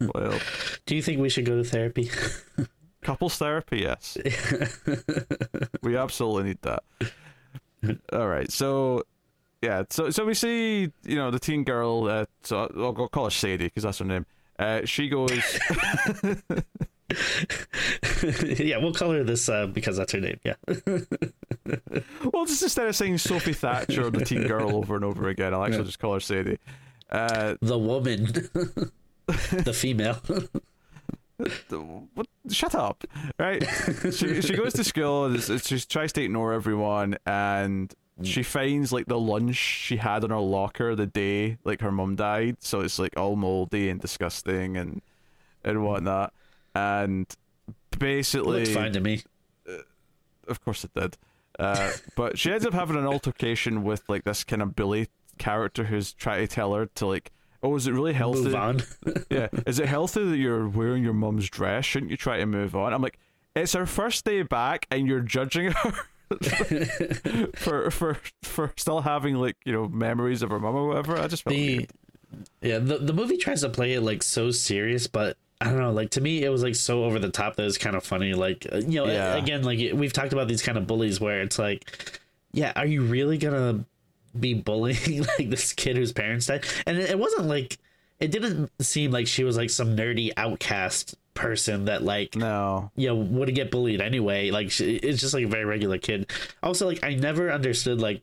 [0.14, 0.38] well,
[0.86, 2.10] Do you think we should go to therapy?
[3.02, 4.18] couples therapy, yes.
[5.82, 6.82] we absolutely need that.
[8.12, 9.04] All right, so
[9.62, 12.04] yeah, so so we see you know the teen girl.
[12.06, 14.26] Uh, so I'll, I'll call her Sadie because that's her name.
[14.58, 15.30] Uh, she goes.
[18.58, 20.38] yeah, we'll call her this uh, because that's her name.
[20.44, 20.54] Yeah.
[22.32, 25.54] well, just instead of saying Sophie Thatcher or the teen girl over and over again,
[25.54, 25.84] I'll actually Yeah.
[25.84, 26.58] just call her Sadie.
[27.10, 28.24] Uh, the woman,
[29.26, 30.18] the female.
[32.14, 32.26] What?
[32.50, 33.04] Shut up!
[33.38, 33.62] Right?
[34.12, 38.26] she she goes to school and it's- it's- she tries to ignore everyone, and mm.
[38.26, 42.16] she finds like the lunch she had in her locker the day like her mum
[42.16, 42.56] died.
[42.60, 45.02] So it's like all moldy and disgusting and
[45.64, 45.82] and mm.
[45.82, 46.32] whatnot.
[46.74, 47.26] And
[47.98, 49.22] basically, Looks fine to me.
[49.68, 49.82] Uh,
[50.48, 51.16] of course it did.
[51.58, 55.84] Uh, but she ends up having an altercation with like this kind of bully character
[55.84, 58.42] who's trying to tell her to like, oh, is it really healthy?
[58.44, 58.82] Move on.
[59.30, 61.84] yeah, is it healthy that you're wearing your mum's dress?
[61.84, 62.92] Shouldn't you try to move on?
[62.94, 63.18] I'm like,
[63.56, 65.92] it's her first day back, and you're judging her.
[67.56, 71.18] for for for still having like you know memories of her mum or whatever.
[71.18, 71.92] I just felt the weird.
[72.62, 75.92] yeah the the movie tries to play it like so serious, but I don't know.
[75.92, 78.32] Like to me, it was like so over the top that it's kind of funny.
[78.34, 79.34] Like uh, you know, Yeah.
[79.36, 82.20] again, like we've talked about these kind of bullies where it's like,
[82.52, 83.84] yeah, are you really gonna
[84.38, 86.64] be bullying like this kid whose parents died?
[86.86, 87.78] And it, it wasn't like
[88.20, 92.90] it didn't seem like she was like some nerdy outcast person that like no.
[92.96, 96.28] you know would get bullied anyway like she, it's just like a very regular kid
[96.62, 98.20] also like i never understood like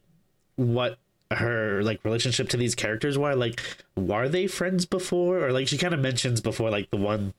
[0.56, 1.00] what
[1.32, 3.62] her like relationship to these characters were like
[3.96, 7.34] were they friends before or like she kind of mentions before like the one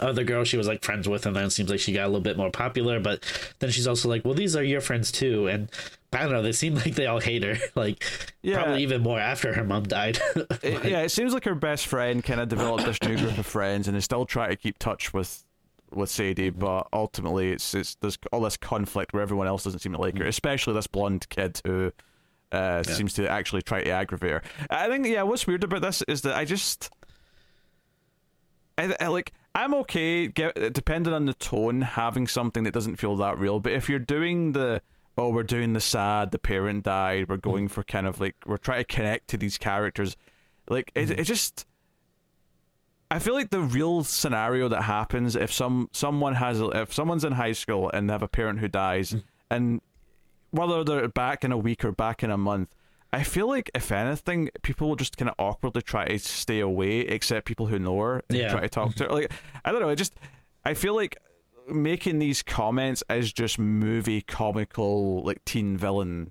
[0.00, 2.08] other girl she was like friends with and then it seems like she got a
[2.08, 3.22] little bit more popular but
[3.60, 5.70] then she's also like well these are your friends too and
[6.12, 8.02] i don't know they seem like they all hate her like
[8.42, 8.62] Yeah.
[8.62, 10.18] probably even more after her mom died
[10.62, 13.46] It- yeah, it seems like her best friend kind of developed this new group of
[13.46, 15.42] friends, and is still trying to keep touch with
[15.92, 19.92] with Sadie, but ultimately it's it's there's all this conflict where everyone else doesn't seem
[19.92, 21.92] to like her, especially this blonde kid who
[22.52, 24.42] uh, seems to actually try to aggravate her.
[24.70, 26.90] I think yeah, what's weird about this is that I just
[28.78, 33.16] I, I like I'm okay get, depending on the tone having something that doesn't feel
[33.16, 34.82] that real, but if you're doing the
[35.18, 37.50] oh we're doing the sad the parent died we're mm-hmm.
[37.50, 40.16] going for kind of like we're trying to connect to these characters.
[40.68, 41.20] Like it, mm-hmm.
[41.20, 41.66] it just
[43.10, 47.32] I feel like the real scenario that happens if some someone has if someone's in
[47.32, 49.18] high school and they have a parent who dies mm-hmm.
[49.50, 49.80] and
[50.50, 52.68] whether they're back in a week or back in a month
[53.12, 57.00] I feel like if anything people will just kind of awkwardly try to stay away
[57.00, 58.50] except people who know her and Yeah.
[58.50, 59.10] try to talk to her.
[59.10, 59.32] Like
[59.64, 60.14] I don't know it just
[60.64, 61.16] I feel like
[61.68, 66.30] making these comments is just movie comical like teen villain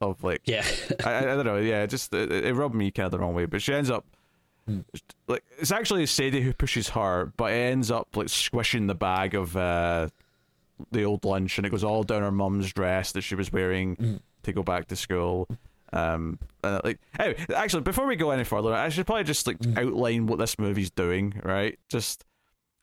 [0.00, 0.64] of like yeah
[1.04, 1.56] I, I don't know.
[1.56, 3.46] Yeah, just it, it rubbed me kind of the wrong way.
[3.46, 4.04] But she ends up
[5.26, 9.34] like it's actually Sadie who pushes her, but it ends up like squishing the bag
[9.34, 10.08] of uh,
[10.90, 14.20] the old lunch, and it goes all down her mum's dress that she was wearing
[14.42, 15.48] to go back to school.
[15.92, 19.58] Um, and, like anyway, actually, before we go any further, I should probably just like
[19.76, 21.78] outline what this movie's doing, right?
[21.88, 22.24] Just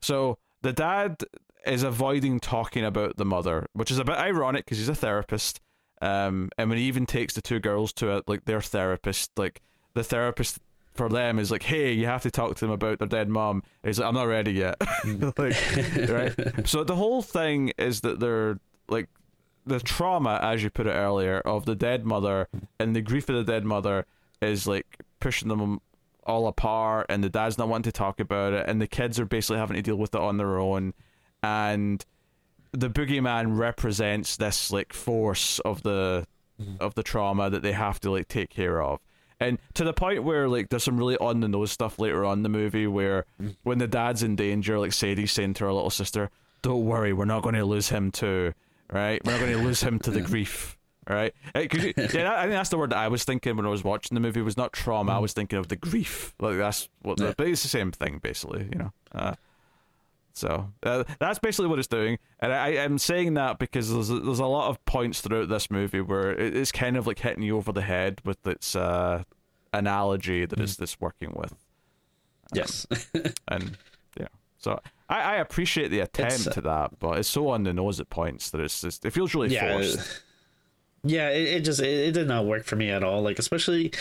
[0.01, 1.17] so the dad
[1.65, 5.59] is avoiding talking about the mother, which is a bit ironic because he's a therapist.
[6.01, 9.61] Um, and when he even takes the two girls to it, like their therapist, like
[9.93, 10.59] the therapist
[10.93, 13.63] for them is like, "Hey, you have to talk to them about their dead mom."
[13.83, 14.77] He's like, "I'm not ready yet."
[15.37, 15.55] like,
[16.09, 16.67] right?
[16.67, 19.09] So the whole thing is that they're like
[19.65, 22.47] the trauma, as you put it earlier, of the dead mother
[22.79, 24.05] and the grief of the dead mother
[24.41, 25.81] is like pushing them
[26.25, 29.25] all apart, and the dad's not wanting to talk about it, and the kids are
[29.25, 30.93] basically having to deal with it on their own,
[31.43, 32.03] and
[32.71, 36.25] the boogeyman represents this like force of the
[36.61, 36.75] mm-hmm.
[36.79, 38.99] of the trauma that they have to like take care of.
[39.39, 42.39] And to the point where like there's some really on the nose stuff later on
[42.39, 43.55] in the movie where mm.
[43.63, 46.29] when the dad's in danger, like Sadie's saying to her little sister,
[46.61, 48.53] Don't worry, we're not gonna lose him too.
[48.91, 49.23] Right?
[49.23, 50.77] We're not gonna lose him to the grief.
[51.07, 51.33] Right?
[51.55, 53.83] 'cause you- yeah, I think that's the word that I was thinking when I was
[53.83, 55.21] watching the movie was not trauma, I mm.
[55.21, 56.35] was thinking of the grief.
[56.39, 57.33] Like that's what the, Yeah.
[57.37, 58.91] but it's the same thing basically, you know.
[59.13, 59.35] Uh,
[60.33, 64.19] so uh, that's basically what it's doing, and I, I'm saying that because there's a,
[64.19, 67.43] there's a lot of points throughout this movie where it, it's kind of like hitting
[67.43, 69.23] you over the head with its uh,
[69.73, 71.55] analogy that it's this working with,
[72.53, 72.87] yes.
[73.47, 73.77] And
[74.19, 74.27] yeah.
[74.57, 77.99] So I, I appreciate the attempt uh, to that, but it's so on the nose
[77.99, 80.21] at points that it's just it feels really yeah forced.
[81.03, 83.21] yeah it, it just it, it did not work for me at all.
[83.21, 83.91] Like especially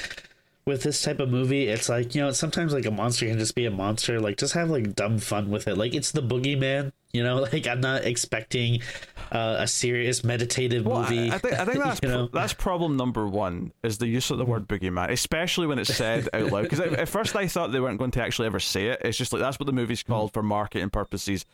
[0.68, 3.54] with this type of movie it's like you know sometimes like a monster can just
[3.54, 6.92] be a monster like just have like dumb fun with it like it's the boogeyman
[7.12, 8.80] you know like i'm not expecting
[9.32, 12.28] uh, a serious meditative Well, movie I, think I think that's you know?
[12.32, 16.28] that's problem number one is the use of the word boogeyman, especially when it's said
[16.32, 16.62] out loud.
[16.62, 19.02] Because at first I thought they weren't going to actually ever say it.
[19.04, 21.44] It's just like that's what the movie's called for marketing purposes.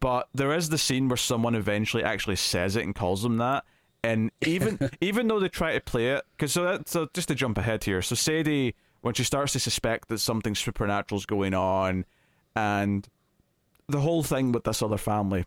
[0.00, 3.64] But there is the scene where someone eventually actually says it and calls them that.
[4.04, 7.34] And even even though they try to play it, because so that, so just to
[7.34, 11.54] jump ahead here, so Sadie when she starts to suspect that something supernatural is going
[11.54, 12.04] on,
[12.54, 13.08] and
[13.88, 15.44] the whole thing with this other family,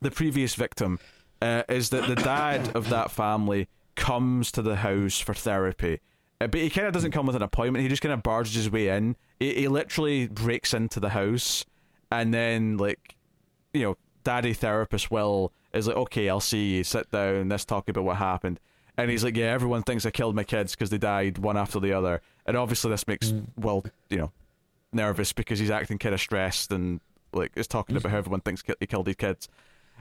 [0.00, 0.98] the previous victim,
[1.42, 6.00] uh, is that the dad of that family comes to the house for therapy.
[6.40, 7.82] Uh, but he kind of doesn't come with an appointment.
[7.82, 9.16] He just kind of barges his way in.
[9.40, 11.64] He, he literally breaks into the house,
[12.10, 13.16] and then like,
[13.74, 16.84] you know, daddy therapist Will is like, okay, I'll see you.
[16.84, 17.48] Sit down.
[17.48, 18.60] Let's talk about what happened.
[18.98, 21.78] And he's like, yeah, everyone thinks I killed my kids because they died one after
[21.78, 22.22] the other.
[22.46, 24.32] And obviously, this makes Will, you know,
[24.92, 27.00] nervous because he's acting kind of stressed and
[27.32, 29.48] like is talking about how everyone thinks he killed his kids.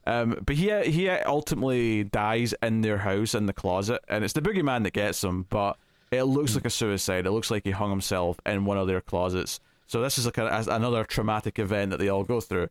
[0.07, 4.41] Um, but he he ultimately dies in their house in the closet, and it's the
[4.41, 5.45] boogeyman that gets him.
[5.49, 5.78] But
[6.11, 7.26] It looks like a suicide.
[7.26, 9.59] It looks like he hung himself in one of their closets.
[9.88, 12.69] So this is like a, another traumatic event that they all go through.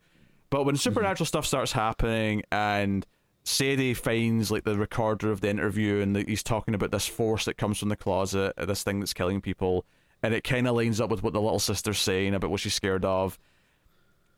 [0.51, 3.05] But when supernatural stuff starts happening and
[3.45, 7.45] Sadie finds like the recorder of the interview and the, he's talking about this force
[7.45, 9.85] that comes from the closet, uh, this thing that's killing people,
[10.23, 12.75] and it kind of lines up with what the little sister's saying about what she's
[12.75, 13.39] scared of.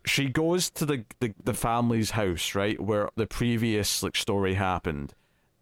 [0.04, 5.14] She goes to the, the, the family's house, right, where the previous like story happened,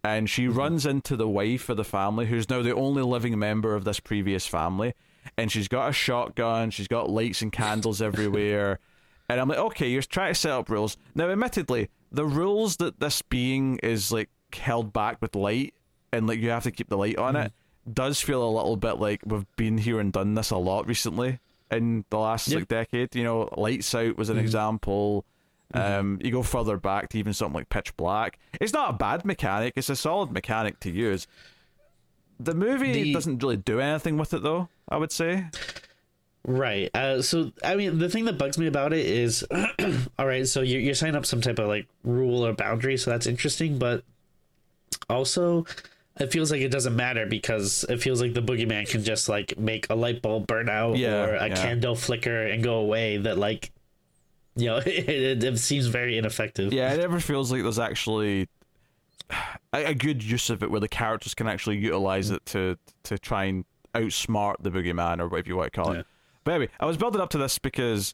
[0.03, 3.75] and she runs into the wife of the family, who's now the only living member
[3.75, 4.93] of this previous family,
[5.37, 8.79] and she's got a shotgun, she's got lights and candles everywhere.
[9.27, 10.97] And I'm like, okay, you're trying to set up rules.
[11.15, 15.73] Now, admittedly, the rules that this being is like held back with light
[16.13, 17.91] and like you have to keep the light on it mm-hmm.
[17.91, 21.39] does feel a little bit like we've been here and done this a lot recently
[21.71, 22.59] in the last Yeah.
[22.59, 23.15] like decade.
[23.15, 24.45] You know, Lights Out was an mm-hmm.
[24.45, 25.25] example.
[25.73, 25.99] Mm-hmm.
[25.99, 28.39] Um, you go further back to even something like Pitch Black.
[28.61, 31.27] It's not a bad mechanic; it's a solid mechanic to use.
[32.39, 34.69] The movie The- doesn't really do anything with it, though.
[34.87, 35.45] I would say.
[36.47, 36.89] Right.
[36.93, 39.43] Uh, so, I mean, the thing that bugs me about it is,
[40.19, 43.09] all right, so you're, you're setting up some type of like rule or boundary, so
[43.09, 44.03] that's interesting, but
[45.09, 45.65] also
[46.19, 49.57] it feels like it doesn't matter because it feels like the boogeyman can just like
[49.57, 51.55] make a light bulb burn out Yeah, or a yeah.
[51.55, 53.71] candle flicker and go away that like,
[54.55, 56.71] you know, it, it, it seems very ineffective.
[56.71, 58.47] Yeah, it never feels like there's actually
[59.73, 63.17] a, a good use of it where the characters can actually utilize it to to
[63.17, 65.95] try and outsmart the boogeyman or whatever you want to call it.
[65.97, 66.03] Yeah.
[66.45, 68.13] But anyway, I was building up to this because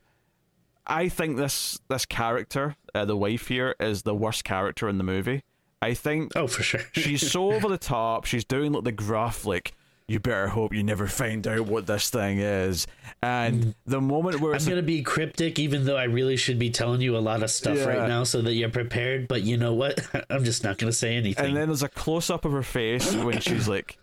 [0.87, 5.03] I think this this character, uh, the wife here, is the worst character in the
[5.03, 5.43] movie.
[5.83, 6.81] I think Oh, for sure.
[6.93, 8.25] she's so over the top.
[8.25, 9.73] She's doing like the gruff, like
[10.07, 12.85] you better hope you never find out what this thing is.
[13.23, 17.01] And the moment where I'm gonna be cryptic, even though I really should be telling
[17.01, 17.85] you a lot of stuff Yeah.
[17.85, 19.27] right now, so that you're prepared.
[19.27, 20.05] But you know what?
[20.29, 21.45] I'm just not gonna say anything.
[21.45, 23.97] And then there's a close up of her face when she's like,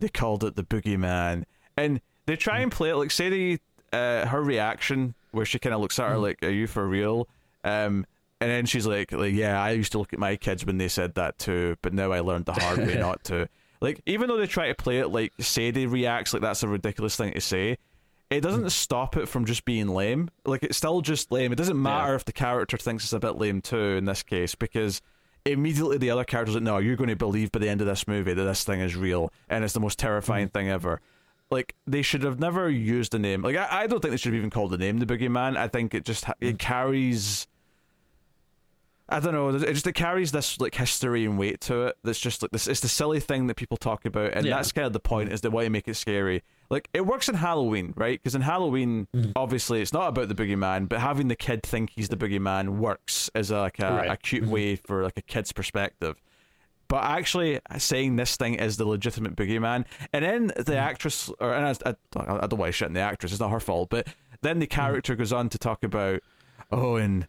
[0.00, 1.44] they called it the boogeyman.
[1.76, 3.58] And they try and play it like, say, the,
[3.92, 7.28] uh, her reaction where she kind of looks at her like, are you for real?
[7.64, 8.06] Um,
[8.40, 10.88] and then she's like, like, yeah, I used to look at my kids when they
[10.88, 13.48] said that too, but now I learned the hard way not to.
[13.80, 17.16] Like, even though they try to play it like Sadie reacts like that's a ridiculous
[17.16, 17.76] thing to say,
[18.30, 20.30] it doesn't stop it from just being lame.
[20.46, 21.52] Like, it's still just lame.
[21.52, 22.16] It doesn't matter Yeah.
[22.16, 25.02] if the character thinks it's a bit lame too in this case, because
[25.44, 27.86] immediately the other characters are like, no, you're going to believe by the end of
[27.86, 31.00] this movie that this thing is real and it's the most terrifying thing ever.
[31.52, 33.42] Like they should have never used the name.
[33.42, 35.56] Like I, I don't think they should have even called the name the Boogeyman.
[35.56, 37.46] I think it just it carries.
[39.08, 39.50] I don't know.
[39.50, 41.98] It just it carries this like history and weight to it.
[42.02, 42.66] That's just like this.
[42.66, 44.56] It's the silly thing that people talk about, and Yeah.
[44.56, 45.30] that's kind of the point.
[45.30, 46.42] Is they want to make it scary.
[46.70, 48.18] Like it works in Halloween, right?
[48.18, 49.32] Because in Halloween, mm-hmm.
[49.36, 53.30] obviously, it's not about the boogeyman, but having the kid think he's the boogeyman works
[53.34, 54.10] as a, like a, Right.
[54.10, 54.52] a cute mm-hmm.
[54.52, 56.16] way for like a kid's perspective.
[56.92, 60.76] But actually saying this thing is the legitimate boogeyman, and then the mm.
[60.76, 61.94] actress, or and I, I,
[62.42, 64.08] I don't want to shit on the actress, it's not her fault, but
[64.42, 64.70] then the mm.
[64.72, 66.20] character goes on to talk about,
[66.70, 67.26] oh, and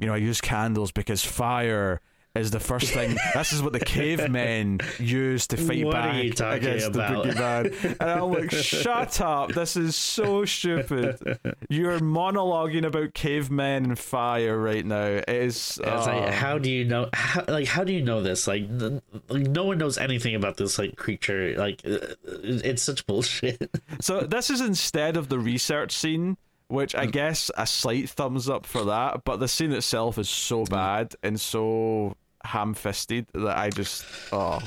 [0.00, 2.00] you know, I use candles because fire
[2.36, 3.16] is the first thing.
[3.34, 7.24] this is what the cavemen used to fight What are back you against about?
[7.24, 7.96] the boogeyman.
[8.00, 9.52] And I'm like, shut up!
[9.52, 11.38] This is so stupid.
[11.68, 15.04] You're monologuing about cavemen and fire right now.
[15.06, 15.80] It is.
[15.82, 16.30] It's like, oh.
[16.30, 17.08] how do you know?
[17.12, 18.46] How, like, how do you know this?
[18.46, 21.54] Like, n- like, no one knows anything about this like creature.
[21.56, 23.70] Like, uh, it's such bullshit.
[24.00, 26.36] So this is instead of the research scene,
[26.68, 27.12] which I mm.
[27.12, 30.70] guess a slight thumbs up for that, but the scene itself is so mm.
[30.70, 32.16] bad and so
[32.46, 34.60] ham-fisted that I just oh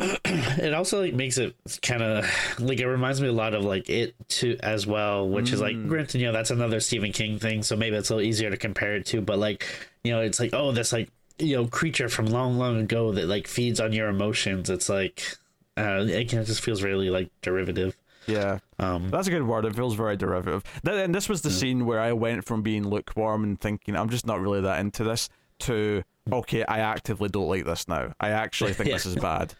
[0.00, 2.26] it also like makes it kind of
[2.58, 5.86] like it reminds me a lot of like it too as well, which is like
[5.86, 8.56] granted, you know, that's another Stephen King thing, so maybe it's a little easier to
[8.56, 9.20] compare it to.
[9.20, 9.64] But like,
[10.02, 13.26] you know, it's like oh, this like you know creature from long, long ago that
[13.26, 14.68] like feeds on your emotions.
[14.68, 15.36] It's like
[15.78, 17.96] uh, it kind of just feels really like derivative.
[18.26, 18.58] yeah.
[18.80, 19.64] Um, That's a good word.
[19.64, 20.64] It feels very derivative.
[20.84, 24.08] Th- And this was the scene where I went from being lukewarm and thinking I'm
[24.08, 25.28] just not really that into this
[25.60, 26.02] to
[26.32, 28.14] okay, I actively don't like this now.
[28.20, 29.54] I actually think this is bad.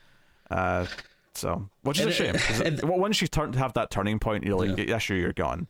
[0.51, 0.87] Uh,
[1.35, 2.35] so, which is a And- shame.
[2.35, 5.17] 'cause and- it- once you turn to have that turning point, you're like, yeah, sure,
[5.17, 5.67] you're gone.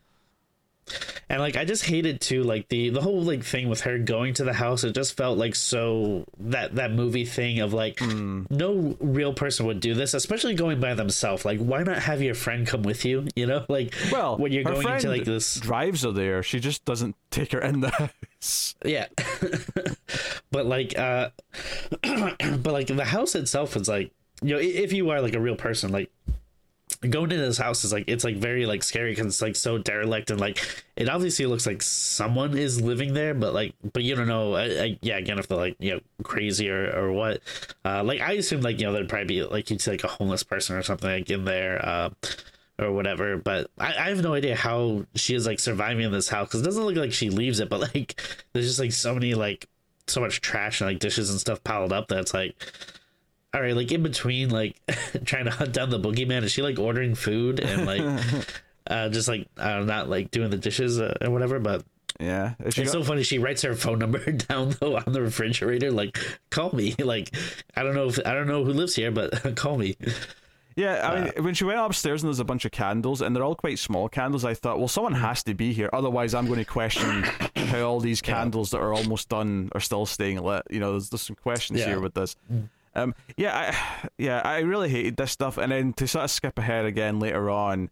[1.29, 4.35] And like I just hated too, like the the whole like thing with her going
[4.35, 4.85] to the house.
[4.85, 9.81] It just felt like so that that movie thing of like no real person would
[9.81, 11.45] do this, especially going by themselves.
[11.45, 13.27] Like, why not have your friend come with you?
[13.37, 16.43] You know, like Well, when you're going into like this, drives her there.
[16.43, 18.75] She just doesn't take her in the house.
[18.85, 19.07] yeah.
[20.51, 21.31] but like, uh,
[22.03, 24.13] but like the house itself is like
[24.43, 26.11] you know if you are like a real person, like
[27.11, 29.79] going into this house is like it's like very like scary because it's like so
[29.79, 34.15] derelict and like it obviously looks like someone is living there but like but you
[34.15, 37.41] don't know I, I, yeah again if they're like you know crazy or, or what.
[37.85, 40.09] Uh like i assume like you know there'd probably be like you'd see like a
[40.09, 42.11] homeless person or something like in there uh
[42.79, 46.29] or whatever but I, I have no idea how she is like surviving in this
[46.29, 48.21] house because it doesn't look like she leaves it but like
[48.53, 49.69] there's just like so many like
[50.07, 52.57] so much trash and like dishes and stuff piled up that's like
[53.55, 54.81] all right, like in between, like
[55.25, 58.03] trying to hunt down the boogeyman, is she like ordering food and like
[58.89, 61.61] uh, just like uh, not like doing the dishes uh, or whatever?
[61.61, 61.85] But
[62.19, 63.23] yeah, it's so funny.
[63.23, 66.19] She writes her phone number down though on the refrigerator, like
[66.51, 66.97] call me.
[66.99, 67.35] Like
[67.77, 69.97] I don't know if I don't know who lives here, but call me.
[70.77, 73.37] Yeah, I mean, uh, when she went upstairs and there's a bunch of candles, and
[73.37, 75.89] they're all quite small candles, I thought, well, someone has to be here.
[75.93, 77.23] Otherwise, I'm going to question
[77.57, 80.65] how all these candles that are almost done are still staying lit.
[80.71, 81.87] You know, there's, there's some questions yeah.
[81.87, 82.35] here with this.
[82.97, 83.03] Mm.
[83.03, 86.59] Um, yeah, I, yeah, I really hated this stuff, and then to sort of skip
[86.59, 87.91] ahead again later on,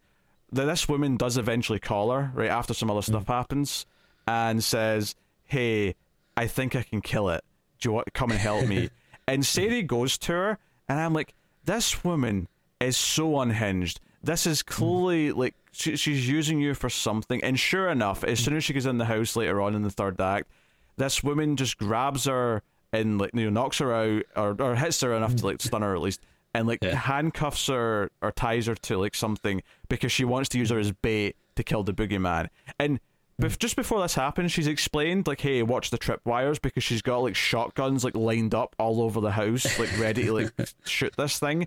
[0.52, 3.34] that this woman does eventually call her right after some other stuff mm.
[3.34, 3.86] happens,
[4.26, 5.94] and says, "Hey,
[6.36, 7.44] I think I can kill it.
[7.80, 8.90] Do you want to come and help me?"
[9.28, 11.34] and Sadie goes to her, and I'm like,
[11.64, 12.48] this woman
[12.80, 14.00] is so unhinged.
[14.22, 15.36] This is clearly mm.
[15.36, 17.42] like she, she's using you for something.
[17.42, 19.90] And sure enough, as soon as she gets in the house later on in the
[19.90, 20.48] third act,
[20.96, 22.62] this woman just grabs her
[22.92, 25.62] and like you know knocks her out or, or hits her enough to like mm.
[25.62, 26.20] stun her at least.
[26.54, 26.94] And like yeah.
[26.94, 30.92] handcuffs her or ties her to like something because she wants to use her as
[30.92, 32.48] bait to kill the boogeyman.
[32.78, 33.00] And
[33.40, 33.58] bef- mm.
[33.58, 37.34] just before this happens she's explained like hey watch the tripwires because she's got like
[37.34, 40.52] shotguns like lined up all over the house like ready to like
[40.84, 41.66] shoot this thing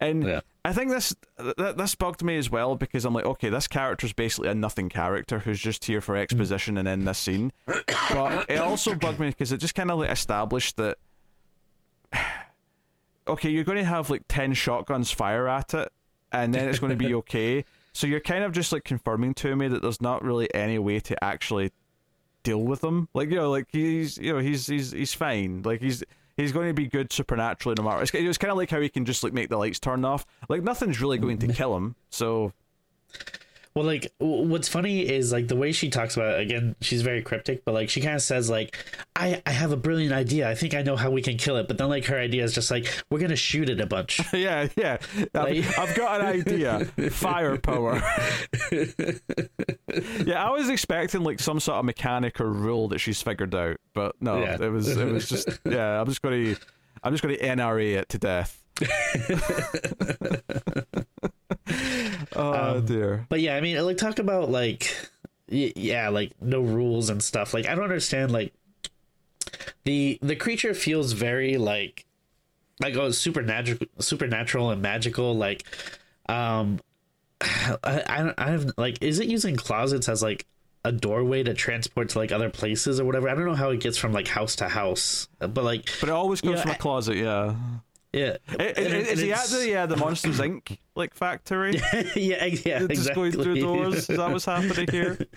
[0.00, 0.40] and yeah.
[0.64, 4.06] I think this th- this bugged me as well because I'm like, okay, this character
[4.06, 7.52] is basically a nothing character who's just here for exposition and in this scene.
[7.66, 10.98] But it also bugged me because it just kind of like established that,
[13.28, 15.90] okay, you're going to have like ten shotguns fire at it,
[16.30, 17.64] and then it's going to be okay.
[17.92, 21.00] so you're kind of just like confirming to me that there's not really any way
[21.00, 21.72] to actually
[22.42, 23.08] deal with them.
[23.14, 25.62] Like you know, like he's you know he's he's he's fine.
[25.62, 26.04] Like he's
[26.36, 28.02] he's going to be good supernaturally no matter.
[28.02, 30.26] It's, it's kind of like how he can just like make the lights turn off.
[30.48, 31.56] Like nothing's really going to mm-hmm.
[31.56, 31.96] kill him.
[32.10, 32.52] So
[33.74, 36.42] well, like what's funny is like the way she talks about it.
[36.42, 38.76] Again, she's very cryptic, but like she kind of says like,
[39.16, 40.48] "I I have a brilliant idea.
[40.48, 42.54] I think I know how we can kill it." But then like her idea is
[42.54, 44.98] just like, "We're gonna shoot it a bunch." yeah, yeah.
[45.34, 46.84] I've, I've got an idea.
[47.10, 48.02] Firepower.
[50.26, 53.78] yeah, I was expecting like some sort of mechanic or rule that she's figured out,
[53.94, 54.58] but no, yeah.
[54.60, 55.98] it was it was just yeah.
[55.98, 56.56] I'm just gonna
[57.02, 58.58] I'm just gonna NRA it to death.
[62.36, 63.26] Oh um, dear.
[63.28, 64.94] But yeah, I mean, like talk about like
[65.48, 67.54] yeah, like no rules and stuff.
[67.54, 68.52] Like I don't understand like
[69.84, 72.06] the the creature feels very like
[72.80, 75.64] like oh supernatural supernatural and magical like
[76.28, 76.80] um
[77.40, 80.46] I, I I have like is it using closets as like
[80.84, 83.28] a doorway to transport to like other places or whatever.
[83.28, 86.12] I don't know how it gets from like house to house, but like but it
[86.12, 87.54] always comes from a closet, yeah.
[88.12, 90.76] Yeah, is, is he at the yeah the Monsters Inc.
[90.94, 91.80] like factory?
[92.14, 93.30] yeah, yeah, just exactly.
[93.30, 94.10] going through doors.
[94.10, 95.18] Is that what's happening here?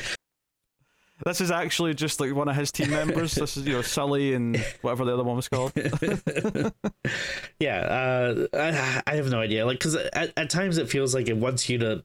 [1.23, 3.35] This is actually just like one of his team members.
[3.35, 5.71] This is you know Sully and whatever the other one was called.
[7.59, 9.65] yeah, uh, I, I, have no idea.
[9.65, 12.03] Like, because at, at times it feels like it wants you to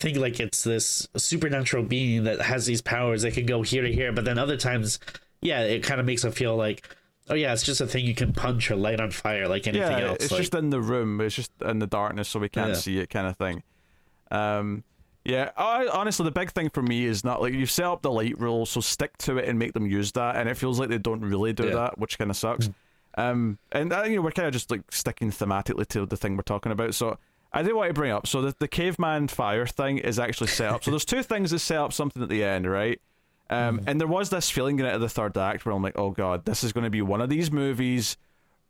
[0.00, 3.92] think like it's this supernatural being that has these powers that can go here to
[3.92, 4.98] here, but then other times,
[5.42, 6.88] yeah, it kind of makes it feel like
[7.30, 9.98] Oh yeah, it's just a thing you can punch or light on fire like anything
[9.98, 10.18] yeah, else.
[10.20, 10.40] It's like...
[10.40, 11.20] just in the room.
[11.20, 12.76] It's just in the darkness, so we can't yeah.
[12.76, 13.62] see it, kind of thing.
[14.30, 14.84] Um,
[15.24, 18.10] yeah, I, honestly, the big thing for me is not like you've set up the
[18.10, 20.36] light rule, so stick to it and make them use that.
[20.36, 21.74] And it feels like they don't really do yeah.
[21.74, 22.66] that, which kind of sucks.
[22.66, 22.72] Hmm.
[23.20, 26.36] um, and uh, you know we're kind of just like sticking thematically to the thing
[26.36, 26.94] we're talking about.
[26.94, 27.18] So
[27.52, 28.26] I do want to bring up.
[28.26, 30.84] So the the caveman fire thing is actually set up.
[30.84, 33.00] so there's two things that set up something at the end, right?
[33.50, 33.84] Um, mm.
[33.86, 36.44] And there was this feeling going into the third act where I'm like, oh god,
[36.44, 38.16] this is going to be one of these movies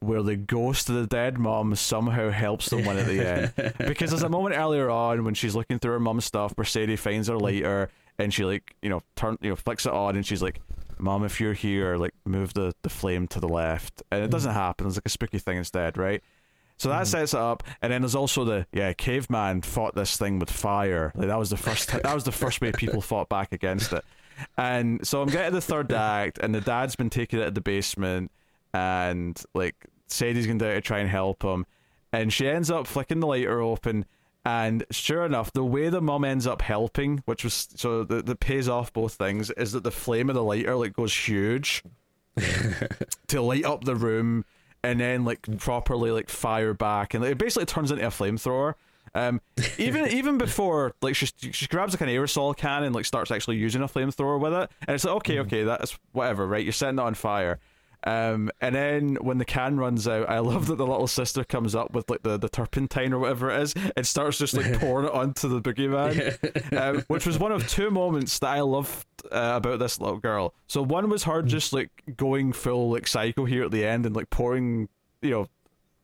[0.01, 3.75] where the ghost of the dead mom somehow helps them win at the end.
[3.79, 7.29] because there's a moment earlier on when she's looking through her mom's stuff, Mercedes finds
[7.29, 10.43] her later, and she like, you know, turn, you know, flicks it on, and she's
[10.43, 10.61] like,
[10.99, 14.53] "Mom, if you're here, like, move the the flame to the left." And it doesn't
[14.53, 14.87] happen.
[14.87, 16.23] It's like a spooky thing instead, right?
[16.77, 17.07] So that mm.
[17.07, 21.13] sets it up, and then there's also the yeah, caveman fought this thing with fire.
[21.17, 24.05] Like that was the first that was the first way people fought back against it.
[24.57, 27.61] And so I'm getting the third act, and the dad's been taken out of the
[27.61, 28.31] basement,
[28.73, 29.75] and like
[30.07, 31.67] Sadie's going down to try and help him,
[32.13, 34.05] and she ends up flicking the lighter open.
[34.45, 38.41] And sure enough, the way the mum ends up helping, which was so that, that
[38.41, 41.83] pays off both things, is that the flame of the lighter like goes huge
[43.27, 44.45] to light up the room,
[44.83, 48.75] and then like properly like fire back, and it basically turns into a flamethrower.
[49.15, 49.41] Um,
[49.79, 53.57] even even before like she she grabs like an aerosol can and like starts actually
[53.57, 56.65] using a flamethrower with it, and it's like okay, okay, that's whatever, right?
[56.65, 57.59] You're setting it on fire.
[58.05, 61.75] Um, and then when the can runs out, I love that the little sister comes
[61.75, 65.07] up with like the, the turpentine or whatever it is and starts just like pouring
[65.09, 69.55] it onto the boogeyman, um, which was one of two moments that I loved uh,
[69.57, 70.55] about this little girl.
[70.69, 74.15] So one was her just like going full like psycho here at the end and
[74.15, 74.89] like pouring,
[75.21, 75.49] you know,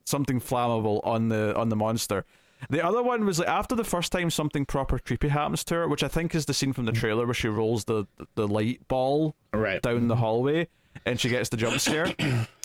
[0.04, 2.24] something flammable on the on the monster.
[2.70, 5.88] The other one was like after the first time something proper creepy happens to her,
[5.88, 8.86] which I think is the scene from the trailer where she rolls the the light
[8.88, 9.82] ball Right.
[9.82, 10.68] down the hallway
[11.04, 12.14] and she gets the jump scare.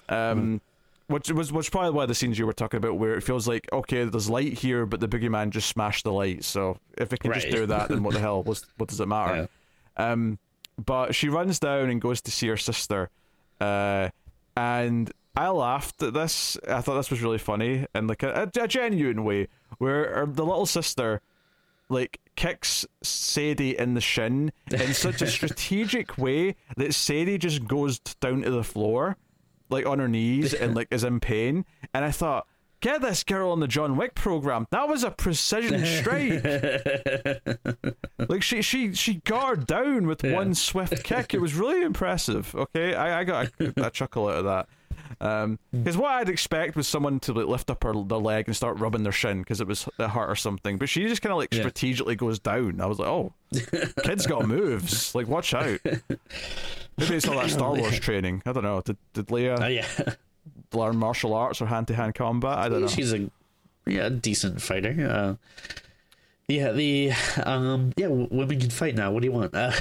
[0.07, 0.61] Um,
[1.07, 3.47] which was which probably one of the scenes you were talking about where it feels
[3.47, 6.43] like okay, there's light here, but the boogeyman just smashed the light.
[6.43, 8.43] So if it can just do that, then what the hell?
[8.43, 9.49] What's, what does it matter?
[9.97, 10.37] Um,
[10.83, 13.09] but she runs down and goes to see her sister,
[13.59, 14.09] uh,
[14.55, 16.57] and I laughed at this.
[16.67, 20.25] I thought this was really funny and like a, a, a genuine way where uh,
[20.25, 21.21] the little sister
[21.89, 27.99] like kicks Sadie in the shin in such a strategic way that Sadie just goes
[27.99, 29.17] down to the floor,
[29.69, 31.65] like on her knees and like is in pain.
[31.93, 32.45] And I thought,
[32.81, 34.67] get this girl on the John Wick program.
[34.71, 36.43] That was a precision strike.
[38.29, 40.33] like she she she guard down with Yeah.
[40.33, 41.33] one swift kick.
[41.33, 42.53] It was really impressive.
[42.55, 44.67] Okay, I, I got a, a chuckle out of that.
[45.18, 48.80] Because what I'd expect was someone to like lift up her their leg and start
[48.80, 50.78] rubbing their shin because it was it hurt or something.
[50.78, 51.62] But she just kind of like Yeah.
[51.62, 52.80] strategically goes down.
[52.82, 53.34] I was like, oh,
[54.03, 55.16] kid's got moves.
[55.16, 55.80] Like, watch out.
[55.84, 58.43] Maybe it's all that Star Wars training.
[58.45, 58.82] I don't know.
[58.82, 59.88] Did did Leia Oh yeah.
[60.74, 62.57] learn martial arts or hand to hand combat?
[62.57, 62.88] I don't know.
[62.88, 63.30] She's a
[63.86, 65.38] yeah a decent fighter.
[65.39, 65.76] Uh,
[66.47, 67.12] yeah, the
[67.45, 69.12] um yeah women can fight now.
[69.12, 69.53] What do you want?
[69.55, 69.72] Uh,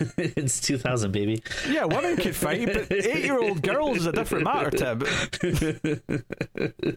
[0.18, 1.42] it's 2000, baby.
[1.68, 5.02] Yeah, women can fight, but eight year old girls is a different matter, Tim.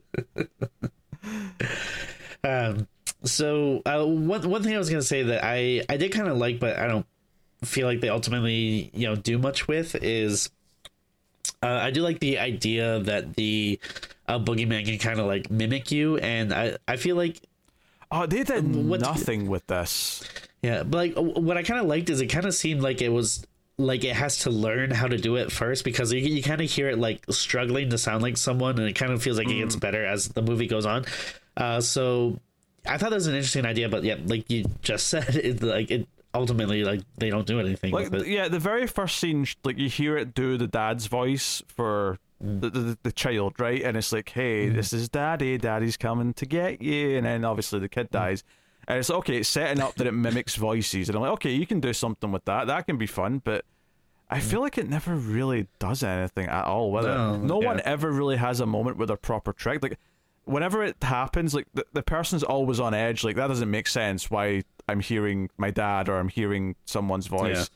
[2.43, 2.87] Um,
[3.23, 6.37] so uh, one one thing I was gonna say that I I did kind of
[6.37, 7.05] like, but I don't
[7.63, 10.49] feel like they ultimately you know do much with is.
[11.61, 13.79] Uh, I do like the idea that the
[14.27, 17.39] uh, boogeyman can kind of like mimic you, and I, I feel like
[18.11, 20.23] Oh, they did What- nothing with this.
[20.64, 23.09] Yeah, but like what I kind of liked is it kind of seemed like it
[23.09, 23.45] was
[23.78, 26.70] like it has to learn how to do it first because you, you kind of
[26.70, 29.55] hear it like struggling to sound like someone, and it kind of feels like it
[29.55, 29.82] gets mm.
[29.82, 31.05] better as the movie goes on.
[31.57, 32.39] Uh, so
[32.88, 35.91] I thought that was an interesting idea, but yeah, like you just said, it like
[35.91, 39.89] it ultimately like they don't do anything Like, yeah, the very first scene, like you
[39.89, 42.61] hear it do the dad's voice for mm.
[42.61, 43.82] the, the the child, right?
[43.82, 44.76] And it's like, hey, mm.
[44.76, 45.57] this is daddy.
[45.57, 47.18] Daddy's coming to get you.
[47.18, 48.45] And then obviously the kid dies.
[48.88, 51.09] And it's okay, it's setting up that it mimics voices.
[51.09, 52.67] And I'm like, okay, you can do something with that.
[52.67, 53.41] That can be fun.
[53.43, 53.65] But
[54.29, 57.38] I feel like it never really does anything at all with No, it.
[57.39, 59.81] No one ever really has a moment with they're proper trick.
[59.84, 59.97] Like,
[60.45, 63.23] whenever it happens, like the, the person's always on edge.
[63.23, 64.29] Like that doesn't make sense.
[64.29, 67.69] Why I'm hearing my dad or I'm hearing someone's voice.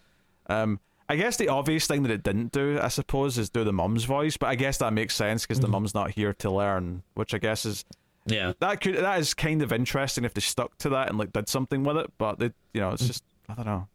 [0.47, 0.80] Um,
[1.10, 4.03] I guess the obvious thing that it didn't do, I suppose, is do the mum's
[4.03, 4.36] voice.
[4.36, 7.38] But I guess that makes sense because the mum's not here to learn, which I
[7.38, 7.86] guess is
[8.28, 11.34] Yeah, that could that is kind of interesting if they stuck to that and like
[11.34, 12.11] did something with it.
[12.17, 13.88] But they, you know, it's just I don't know.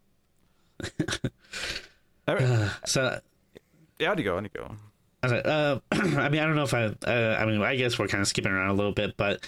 [2.28, 3.20] Alright, so
[3.98, 4.34] yeah, how'd you go?
[4.34, 4.76] How'd you go?
[5.22, 6.86] Uh, I mean, I don't know if I.
[7.06, 9.40] Uh, I mean, I guess we're kind of skipping around a little bit, but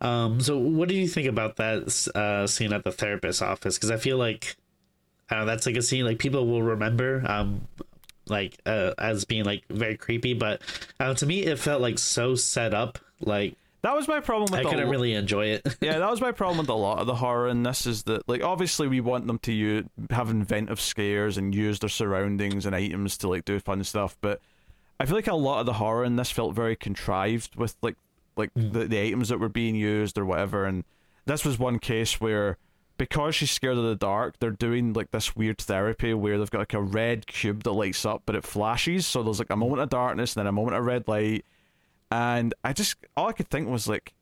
[0.00, 3.76] um, so what do you think about that uh, scene at the therapist's office?
[3.76, 4.56] Because I feel like
[5.30, 7.66] uh, that's like a scene like people will remember, um,
[8.26, 10.34] like uh, as being like very creepy.
[10.34, 10.60] But
[11.00, 12.98] uh, to me, it felt like so set up.
[13.20, 15.66] Like That was my problem with I the couldn't lo- really enjoy it.
[15.80, 18.28] yeah, that was my problem with a lot of the horror in this is that
[18.28, 22.76] like obviously we want them to use, have inventive scares and use their surroundings and
[22.76, 24.40] items to like do fun stuff, but
[25.00, 27.96] I feel like a lot of the horror in this felt very contrived with like
[28.36, 28.72] like mm.
[28.72, 30.84] the, the items that were being used or whatever and
[31.26, 32.56] this was one case where
[32.98, 36.60] because she's scared of the dark, they're doing like this weird therapy where they've got
[36.60, 39.82] like a red cube that lights up but it flashes, so there's like a moment
[39.82, 41.44] of darkness and then a moment of red light.
[42.12, 44.12] And I just all I could think was like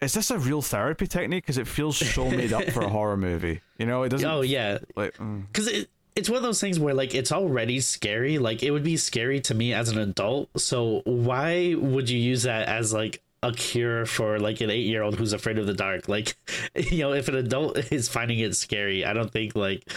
[0.00, 1.44] is this a real therapy technique?
[1.44, 3.60] Because it feels so made up for a horror movie.
[3.78, 5.16] You know, it doesn't oh yeah, like.
[5.18, 5.46] Mm.
[5.48, 8.82] because it, it's one of those things where like it's already scary like it would
[8.82, 13.22] be scary to me as an adult so why would you use that as like
[13.44, 16.34] a cure for like an eight year old who's afraid of the dark like
[16.74, 19.88] you know if an adult is finding it scary i don't think like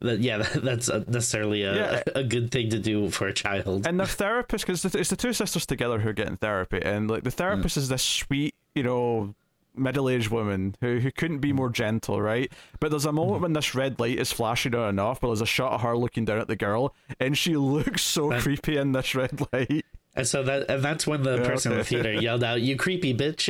[0.00, 2.02] that yeah that's necessarily a, Yeah.
[2.14, 5.32] a good thing to do for a child And the therapist, because it's the two
[5.32, 7.34] sisters together who are getting therapy, and like the mm.
[7.34, 9.34] therapist is this sweet, you know,
[9.74, 11.56] middle-aged woman who who couldn't be mm.
[11.56, 12.50] more gentle, right?
[12.80, 13.42] But there's a moment mm-hmm.
[13.42, 15.96] when this red light is flashing on and off, but there's a shot of her
[15.96, 19.84] looking down at the girl, and she looks so creepy in this red light.
[20.18, 22.76] And so that and that's when the Yeah, person in the theater yelled out, "You
[22.76, 23.48] creepy bitch!"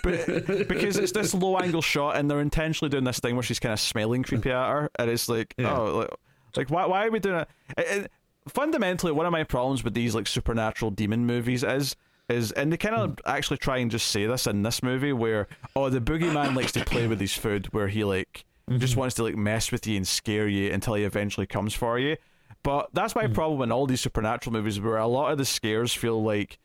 [0.02, 3.60] but because it's this low angle shot and they're intentionally doing this thing where she's
[3.60, 5.76] kind of smiling creepy at her and it's like Yeah.
[5.76, 6.10] oh like,
[6.56, 7.48] like why, why are we doing it?
[7.76, 8.12] It- it-
[8.48, 11.94] fundamentally one of my problems with these like supernatural demon movies is
[12.30, 13.14] is and they kind of hmm.
[13.26, 15.46] actually try and just say this in this movie where
[15.76, 18.46] oh the boogeyman likes to play with his food where he like
[18.78, 19.00] just mm-hmm.
[19.00, 22.16] wants to like mess with you and scare you until he eventually comes for you
[22.62, 23.32] but that's my hmm.
[23.32, 26.58] problem in all these supernatural movies where a lot of the scares feel like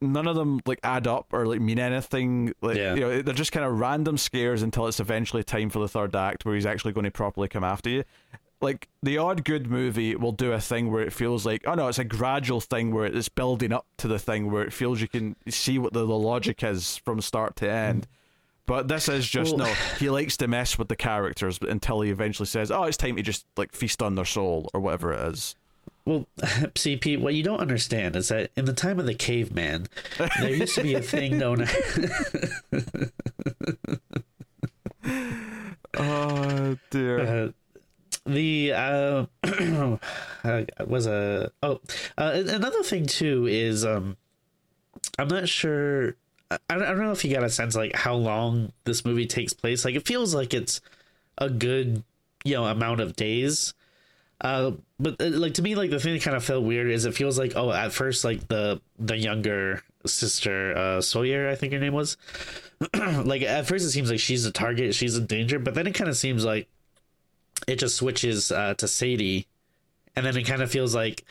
[0.00, 2.52] none of them like add up or like mean anything.
[2.60, 2.94] Like Yeah.
[2.94, 6.14] you know, they're just kind of random scares until it's eventually time for the third
[6.14, 8.04] act where he's actually going to properly come after you.
[8.60, 11.88] Like the odd good movie will do a thing where it feels like oh no,
[11.88, 15.08] it's a gradual thing where it's building up to the thing where it feels you
[15.08, 18.06] can see what the, the logic is from start to end.
[18.66, 19.74] But this is just Well- no.
[19.98, 23.22] He likes to mess with the characters until he eventually says, "Oh, it's time to
[23.22, 25.54] just like feast on their soul" or whatever it is.
[26.04, 26.26] Well,
[26.76, 29.86] see, Pete, what you don't understand is that in the time of the caveman,
[30.40, 31.66] there used to be a thing known
[35.98, 37.20] Oh dear.
[37.20, 37.50] uh,
[38.26, 39.26] the uh,
[40.44, 41.80] uh was a oh
[42.18, 44.16] uh, another thing too is um
[45.18, 46.16] I'm not sure
[46.50, 49.84] I, don't know if you got a sense like how long this movie takes place.
[49.84, 50.80] Like it feels like it's
[51.38, 52.04] a good
[52.44, 53.74] you know amount of days.
[54.40, 57.04] Uh but uh, like to me like the thing that kind of felt weird is
[57.04, 61.72] it feels like oh at first like the the younger sister uh sawyer i think
[61.72, 62.16] her name was
[62.94, 65.94] like at first it seems like she's a target she's in danger but then it
[65.94, 66.68] kind of seems like
[67.66, 69.46] it just switches uh to sadie.
[70.14, 71.24] And then it kind of feels like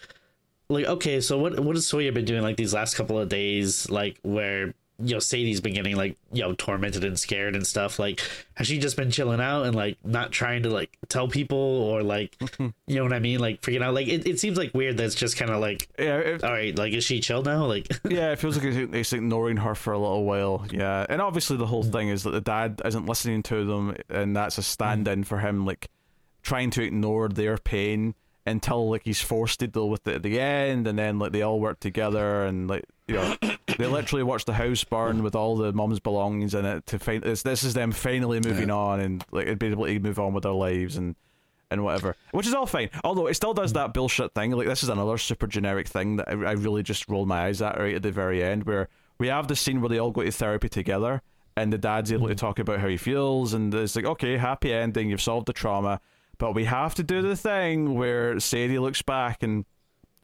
[0.67, 3.89] like okay so what what has sawyer been doing like these last couple of days
[3.89, 7.99] like where you know sadie's been getting like you know tormented and scared and stuff
[7.99, 8.21] like
[8.53, 12.01] has she just been chilling out and like not trying to like tell people or
[12.01, 12.69] like mm-hmm.
[12.87, 13.39] you know what i mean?
[13.39, 13.93] Like freaking out.
[13.93, 16.77] Like it, it seems like weird that's just kind of like Yeah, it, all right
[16.77, 17.65] like is she chill now?
[17.65, 20.65] Like yeah, it feels like it's, it's ignoring her for a little while.
[20.71, 24.35] Yeah, and obviously the whole thing is that the dad isn't listening to them, and
[24.35, 25.23] that's a stand-in mm-hmm.
[25.23, 25.89] for him, like
[26.41, 28.15] trying to ignore their pain
[28.45, 31.41] until like he's forced to deal with it at the end, and then like they
[31.41, 33.35] all work together, and like you know
[33.83, 37.23] they literally watch the house burn with all the mom's belongings in it to find
[37.23, 37.43] this.
[37.43, 40.53] This is them finally moving on and like being able to move on with their
[40.53, 41.15] lives and
[41.71, 42.89] and whatever, which is all fine.
[43.03, 43.75] Although it still does mm.
[43.75, 44.51] that bullshit thing.
[44.51, 47.61] Like this is another super generic thing that I, I really just rolled my eyes
[47.61, 50.23] at right at the very end, where we have the scene where they all go
[50.23, 51.21] to therapy together,
[51.57, 52.39] and the dad's able to mm.
[52.39, 56.01] talk about how he feels, and it's like, okay, happy ending, you've solved the trauma,
[56.37, 59.65] but we have to do the thing where Sadie looks back and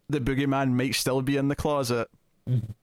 [0.09, 2.09] the boogeyman might still be in the closet.
[2.49, 2.73] Mm.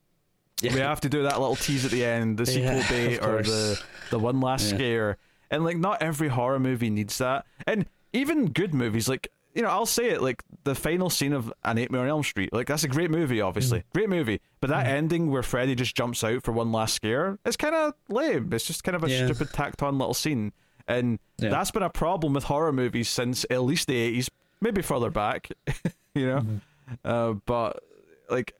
[0.61, 3.41] We have to do that little tease at the end, the sequel Yeah, bait or
[3.43, 4.77] the the one last Yeah.
[4.77, 5.17] scare.
[5.51, 7.45] And like not every horror movie needs that.
[7.65, 11.51] And even good movies, like you know, I'll say it, like the final scene of
[11.63, 13.87] An Nightmare on Elm Street, like that's a great movie, obviously, Mm-hmm.
[13.97, 14.41] great movie.
[14.61, 17.93] But that ending where Freddy just jumps out for one last scare, it's kind of
[18.09, 18.53] lame.
[18.53, 19.25] It's just kind of a Yeah.
[19.25, 20.53] stupid tacked on little scene,
[20.87, 21.49] and Yeah.
[21.49, 24.29] that's been a problem with horror movies since at least the eighties,
[24.61, 25.49] maybe further back,
[26.13, 26.39] you know.
[26.41, 26.57] Mm-hmm.
[27.03, 27.83] Uh, but
[28.29, 28.53] like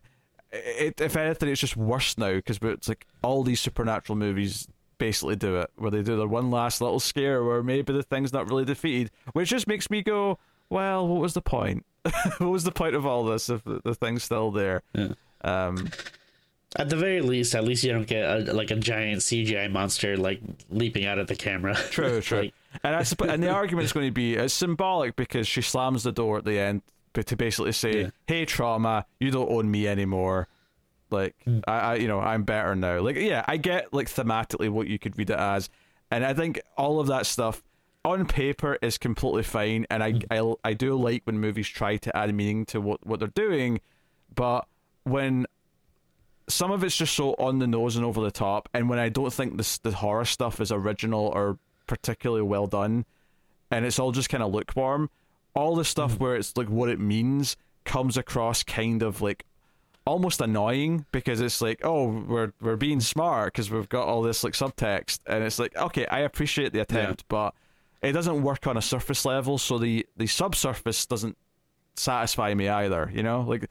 [0.52, 5.36] it, if anything, it's just worse now because it's like all these supernatural movies basically
[5.36, 8.50] do it, where they do their one last little scare where maybe the thing's not
[8.50, 10.38] really defeated, which just makes me go,
[10.70, 11.86] well, what was the point?
[12.38, 14.82] what was the point of all this if the, the thing's still there?
[14.93, 15.14] Yeah.
[15.41, 15.89] Um,
[16.76, 20.16] At the very least, at least you don't get a, like a giant CGI monster
[20.18, 21.76] like leaping out at the camera.
[21.76, 22.38] true, true.
[22.39, 25.62] Like, and I supp- and the argument is going to be it's symbolic because she
[25.62, 26.84] slams the door at the end,
[27.20, 28.09] but to basically say, Yeah.
[28.28, 30.47] "Hey, trauma, you don't own me anymore."
[31.11, 31.59] Like Hmm.
[31.67, 33.01] I, I, you know, I'm better now.
[33.01, 35.70] Like, yeah, I get like thematically what you could read it as,
[36.09, 37.61] and I think all of that stuff
[38.05, 39.86] on paper is completely fine.
[39.89, 40.01] And.
[40.01, 43.28] I, I, I do like when movies try to add meaning to what what they're
[43.28, 43.82] doing,
[44.34, 44.65] but
[45.03, 45.45] when
[46.47, 49.09] some of it's just so on the nose and over the top, and when I
[49.09, 53.03] don't think this the horror stuff is original or particularly well done,
[53.72, 55.09] and it's all just kind of lukewarm.
[55.54, 59.45] All the stuff where it's like what it means comes across kind of like
[60.06, 64.43] almost annoying because it's like oh we're we're being smart because we've got all this
[64.43, 65.20] like subtext.
[65.28, 67.54] And it's like okay I appreciate the attempt but
[68.02, 71.38] it doesn't work on a surface level so the the subsurface doesn't
[71.95, 73.41] satisfy me either you know?
[73.41, 73.70] Like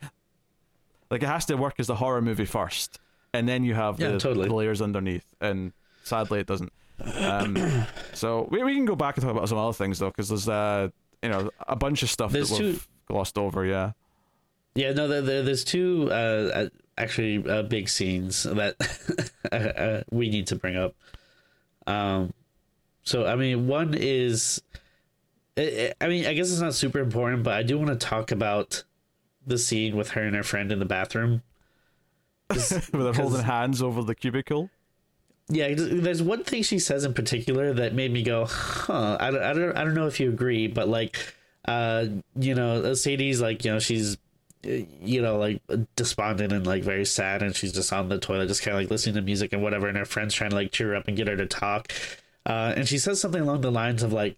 [1.10, 3.00] like it has to work as the horror movie first
[3.32, 4.48] and then you have Yeah, the, totally.
[4.48, 5.72] the layers underneath and
[6.04, 6.72] sadly it doesn't.
[7.14, 7.56] Um,
[8.12, 10.48] so we, we can go back and talk about some other things though because there's
[10.48, 10.88] uh
[11.22, 13.92] you know a bunch of stuff There's that we've two- glossed over yeah
[14.78, 18.76] yeah, no, there, there, there's two uh, uh, actually uh, big scenes that
[19.52, 20.94] uh, uh, we need to bring up.
[21.88, 22.32] Um,
[23.02, 24.62] so I mean, one is,
[25.56, 28.30] I I mean, I guess it's not super important, but I do want to talk
[28.30, 28.84] about
[29.44, 31.42] the scene with her and her friend in the bathroom.
[32.92, 34.70] Where they're holding hands over the cubicle.
[35.50, 39.16] Yeah, there's one thing she says in particular that made me go, huh.
[39.18, 41.16] I don't, I don't, I don't know if you agree, but like,
[41.66, 42.04] uh,
[42.36, 44.18] you know, Sadie's like, you know, she's,
[44.66, 44.70] uh,
[45.00, 45.62] you know, like
[45.96, 48.90] despondent and like very sad, and she's just on the toilet, just kind of like
[48.90, 51.16] listening to music and whatever, and her friends trying to like cheer her up and
[51.16, 51.92] get her to talk.
[52.44, 54.36] Uh, and she says something along the lines of like,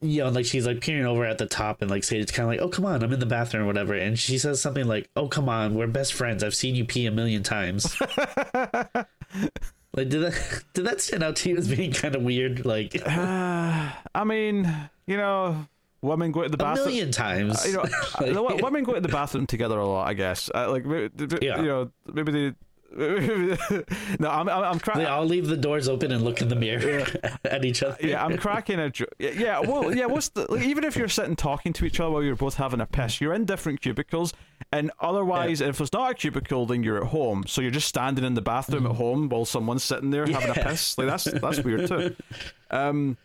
[0.00, 2.50] you know, like she's like peering over at the top, and like Sadie's kind of
[2.52, 5.10] like, "Oh, come on, I'm in the bathroom or whatever," and she says something like,
[5.14, 6.42] "Oh, come on, we're best friends.
[6.42, 7.96] I've seen you pee a million times."
[9.94, 12.64] Like, did that did that stand out to you as being kind of weird?
[12.64, 14.72] Like, uh, I mean,
[15.06, 15.66] you know,
[16.00, 17.64] women go to the bathroom a million times.
[17.64, 17.68] Uh,
[18.24, 20.08] you know, like, women go to the bathroom together a lot.
[20.08, 20.50] I guess.
[20.54, 20.84] Uh, like,
[21.42, 21.60] yeah.
[21.60, 22.54] you know, maybe they
[24.18, 25.06] no, I'm I'm, I'm cracking.
[25.06, 27.06] All leave the doors open and look in the mirror
[27.44, 27.96] at each other.
[28.00, 28.90] Yeah, I'm cracking a.
[28.90, 30.06] Jo- yeah, well, yeah.
[30.06, 32.80] What's the like, even if you're sitting talking to each other while you're both having
[32.80, 34.34] a piss, you're in different cubicles,
[34.72, 35.68] and otherwise, yeah.
[35.68, 37.44] if it's not a cubicle, then you're at home.
[37.46, 38.90] So you're just standing in the bathroom mm.
[38.90, 40.40] at home while someone's sitting there yeah.
[40.40, 40.98] having a piss.
[40.98, 42.16] Like that's that's weird too.
[42.70, 43.18] Um,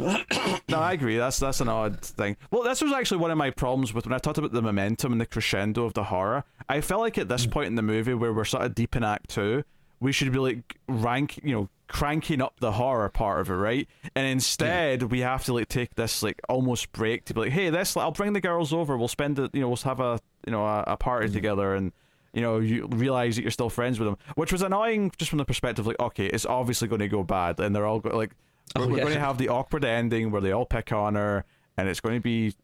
[0.00, 1.16] no, I agree.
[1.16, 2.36] That's that's an odd thing.
[2.50, 5.10] Well, this was actually one of my problems with when I talked about the momentum
[5.10, 6.44] and the crescendo of the horror.
[6.68, 7.50] I felt like at this mm.
[7.50, 9.64] point in the movie where we're sort of deep in Act Two,
[9.98, 13.88] we should be like rank, you know, cranking up the horror part of it, right?
[14.14, 17.70] And instead, we have to like take this like almost break to be like, hey,
[17.70, 18.96] this I'll bring the girls over.
[18.96, 21.32] We'll spend it, you know, we'll have a you know a, a party mm.
[21.32, 21.92] together and
[22.32, 25.38] you know, you realize that you're still friends with them, which was annoying just from
[25.38, 28.32] the perspective like, okay, it's obviously going to go bad, and they're all go- like
[28.76, 31.44] we're, oh, we're going to have the awkward ending where they all pick on her,
[31.76, 32.54] and it's going to be,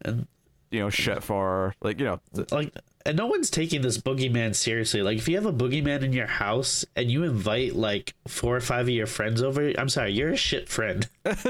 [0.71, 1.75] you know, shit for her.
[1.81, 2.73] Like, you know, th- like,
[3.05, 5.03] and no one's taking this boogeyman seriously.
[5.03, 8.61] Like, if you have a boogeyman in your house and you invite like four or
[8.61, 11.07] five of your friends over, I'm sorry, you're a shit friend.
[11.25, 11.43] like,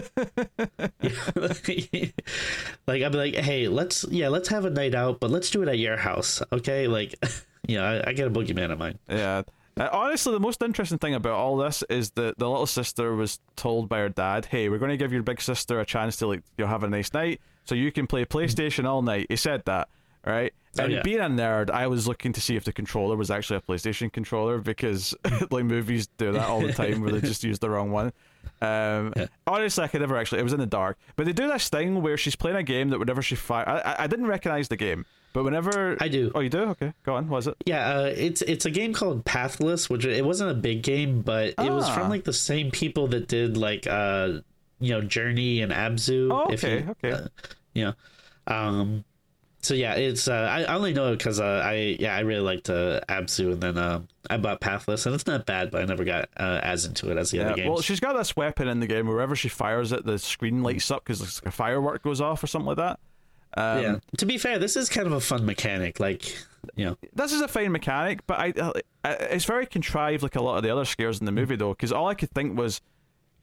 [2.88, 5.70] I'd be like, hey, let's, yeah, let's have a night out, but let's do it
[5.70, 6.88] at your house, okay?
[6.88, 7.16] Like,
[7.68, 9.00] yeah, I, I get a boogeyman of mine.
[9.08, 9.44] Yeah.
[9.78, 13.40] Uh, honestly, the most interesting thing about all this is that the little sister was
[13.58, 16.28] told by her dad, "Hey, we're going to give your big sister a chance to
[16.28, 19.36] like you know have a nice night, so you can play PlayStation all night." He
[19.36, 19.90] said that,
[20.26, 20.54] right?
[20.80, 21.02] Oh, and yeah.
[21.04, 24.12] being a nerd, I was looking to see if the controller was actually a PlayStation
[24.12, 25.14] controller because
[25.52, 28.14] like movies do that all the time where they just use the wrong one.
[28.62, 29.28] Um, yeah.
[29.46, 30.40] Honestly, I could never actually.
[30.40, 32.90] It was in the dark, but they do this thing where she's playing a game
[32.90, 35.06] that whenever she fire, I, I didn't recognize the game.
[35.36, 36.62] But whenever I do, oh, you do?
[36.62, 37.28] Okay, go on.
[37.28, 37.58] Was it?
[37.66, 41.56] Yeah, uh, it's it's a game called Pathless, which it wasn't a big game, but
[41.58, 41.66] ah.
[41.66, 42.10] it was from ah.
[42.10, 44.40] like the same people that did like uh,
[44.80, 46.32] you know, Journey and Abzu.
[46.32, 47.12] Oh, okay, you, okay.
[47.12, 47.28] Uh,
[47.74, 47.92] yeah.
[48.48, 49.04] Um,
[49.60, 52.40] so yeah, it's uh, I, I only know it because uh, I yeah I really
[52.40, 55.86] liked uh, Abzu, and then uh, I bought Pathless, and it's not bad, but I
[55.86, 57.70] never got uh, as into it as the yeah, other games.
[57.72, 59.06] Well, she's got this weapon in the game.
[59.06, 62.48] Wherever she fires it, the screen lights up because like a firework goes off or
[62.48, 63.02] something like that.
[63.56, 63.96] Um, yeah.
[64.18, 66.00] To be fair, this is kind of a fun mechanic.
[66.00, 66.36] Like,
[66.76, 70.42] you know, this is a fine mechanic, but I, uh, it's very contrived, like a
[70.42, 71.70] lot of the other scares in the movie, though.
[71.70, 72.82] Because all I could think was,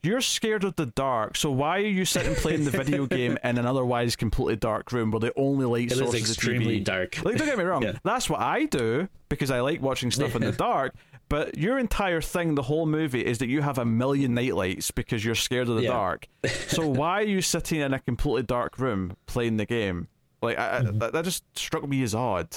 [0.03, 3.57] you're scared of the dark, so why are you sitting playing the video game in
[3.57, 7.23] an otherwise completely dark room where the only light it source is extremely is dark?
[7.23, 7.93] Like, don't get me wrong, yeah.
[8.03, 10.93] that's what I do because I like watching stuff in the dark.
[11.33, 15.25] But your entire thing, the whole movie, is that you have a million nightlights because
[15.25, 15.89] you're scared of the yeah.
[15.89, 16.27] dark.
[16.67, 20.09] So why are you sitting in a completely dark room playing the game?
[20.43, 20.99] Like I, mm-hmm.
[20.99, 22.49] that, that just struck me as odd.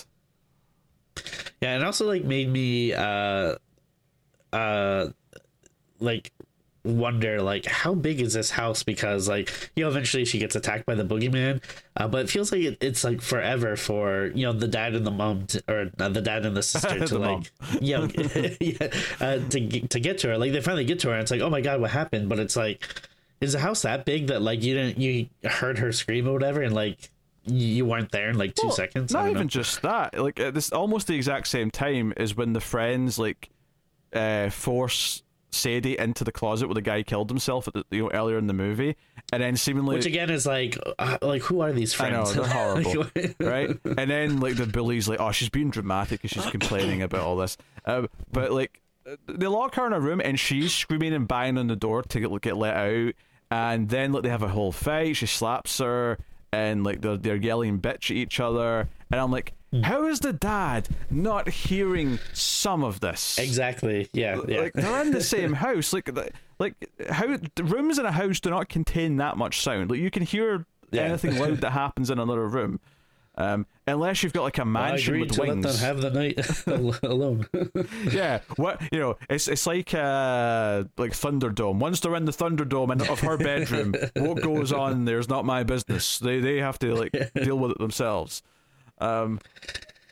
[1.62, 3.54] Yeah, and also like made me uh
[4.52, 5.06] uh
[5.98, 6.34] like
[6.86, 10.86] wonder like how big is this house because like you know eventually she gets attacked
[10.86, 11.60] by the boogeyman
[11.96, 15.06] uh, but it feels like it, it's like forever for you know the dad and
[15.06, 18.08] the mom to, or uh, the dad and the sister to the like you know
[18.60, 18.88] yeah,
[19.20, 21.40] uh, to, to get to her like they finally get to her and it's like
[21.40, 22.86] oh my god what happened but it's like
[23.40, 26.62] is the house that big that like you didn't you heard her scream or whatever
[26.62, 27.10] and like
[27.46, 29.12] you weren't there in like two well, seconds.
[29.12, 29.48] Not even know.
[29.48, 30.18] just that.
[30.18, 33.50] Like at this almost the exact same time is when the friends like
[34.12, 38.10] uh, force Sadie into the closet where the guy killed himself at the, you know
[38.12, 38.96] earlier in the movie,
[39.32, 42.30] and then seemingly which again is like uh, like who are these friends?
[42.30, 43.06] I know they're horrible,
[43.40, 43.70] right?
[43.84, 47.36] And then like the bully's like, oh, she's being dramatic because she's complaining about all
[47.36, 48.80] this, uh, but like
[49.26, 52.20] they lock her in a room and she's screaming and banging on the door to
[52.20, 53.14] get, get let out,
[53.50, 55.16] and then like they have a whole fight.
[55.16, 56.18] She slaps her
[56.56, 59.84] and like they're they're yelling bitch at each other, and I'm like, mm.
[59.84, 63.38] how is the dad not hearing some of this?
[63.38, 64.08] Exactly.
[64.14, 64.40] Yeah.
[64.48, 64.60] yeah.
[64.62, 65.92] Like they're in the same house.
[65.92, 66.10] Like
[66.58, 66.74] like
[67.10, 69.90] how the rooms in a house do not contain that much sound.
[69.90, 71.02] Like you can hear yeah.
[71.02, 72.80] anything loud that happens in another room.
[73.34, 75.64] Um, unless you've got like a mansion with wings.
[75.64, 77.46] let them have the night alone.
[78.12, 81.78] yeah, what you know, it's it's like uh like Thunderdome.
[81.78, 85.62] Once they're in the Thunderdome and of her bedroom, what goes on there's not my
[85.62, 86.18] business.
[86.18, 88.42] They they have to like deal with it themselves.
[88.98, 89.40] Um,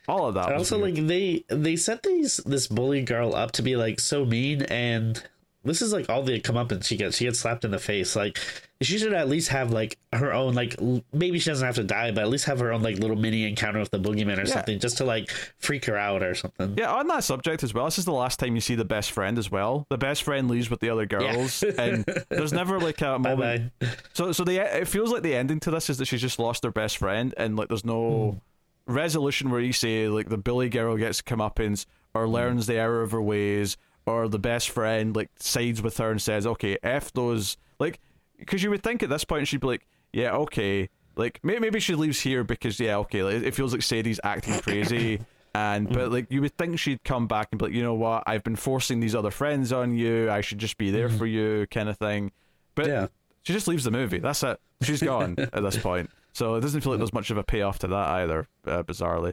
[0.07, 0.53] all of that.
[0.53, 0.97] Also, weird.
[0.97, 5.23] like they they set these this bully girl up to be like so mean, and
[5.65, 7.17] this is like all the comeuppance she gets.
[7.17, 8.15] She gets slapped in the face.
[8.15, 8.39] Like
[8.81, 11.83] she should at least have like her own like l- maybe she doesn't have to
[11.83, 14.45] die, but at least have her own like little mini encounter with the boogeyman or
[14.45, 16.75] something, just to like freak her out or something.
[16.77, 19.11] Yeah, on that subject as well, this is the last time you see the best
[19.11, 19.85] friend as well.
[19.89, 23.71] The best friend leaves with the other girls, and there's never like a moment.
[23.79, 23.87] bye.
[24.13, 26.63] So, so the it feels like the ending to this is that she's just lost
[26.63, 28.39] her best friend, and like there's no
[28.87, 28.93] hmm.
[28.93, 32.33] resolution where you say like the Billy girl gets comeuppance or hmm.
[32.33, 36.21] learns the error of her ways, or the best friend like sides with her and
[36.21, 37.99] says, "Okay, f those." Like,
[38.37, 41.79] because you would think at this point she'd be like, "Yeah, okay." Like may- maybe
[41.79, 43.23] she leaves here because yeah, okay.
[43.23, 45.21] Like, it feels like Sadie's acting crazy.
[45.55, 48.23] And but like you would think she'd come back and be like, you know what,
[48.27, 50.29] I've been forcing these other friends on you.
[50.29, 52.33] I should just be there for you, kind of thing.
[52.75, 53.07] But Yeah.
[53.43, 54.19] she just leaves the movie.
[54.19, 54.59] That's it.
[54.81, 56.09] She's gone at this point.
[56.33, 59.31] So it doesn't feel like there's much of a payoff to that either, uh, bizarrely.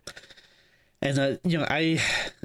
[1.03, 2.01] And uh, you know, I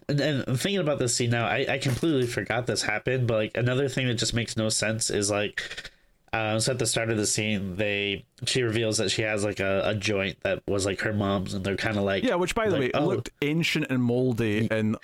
[0.10, 3.28] and, and thinking about this scene now, I, I completely forgot this happened.
[3.28, 5.92] But like another thing that just makes no sense is like,
[6.34, 9.60] uh, so at the start of the scene, they she reveals that she has like
[9.60, 12.56] a, a joint that was like her mom's, and they're kind of like, Yeah, which
[12.56, 13.06] by the like, way oh.
[13.06, 14.98] looked ancient and moldy and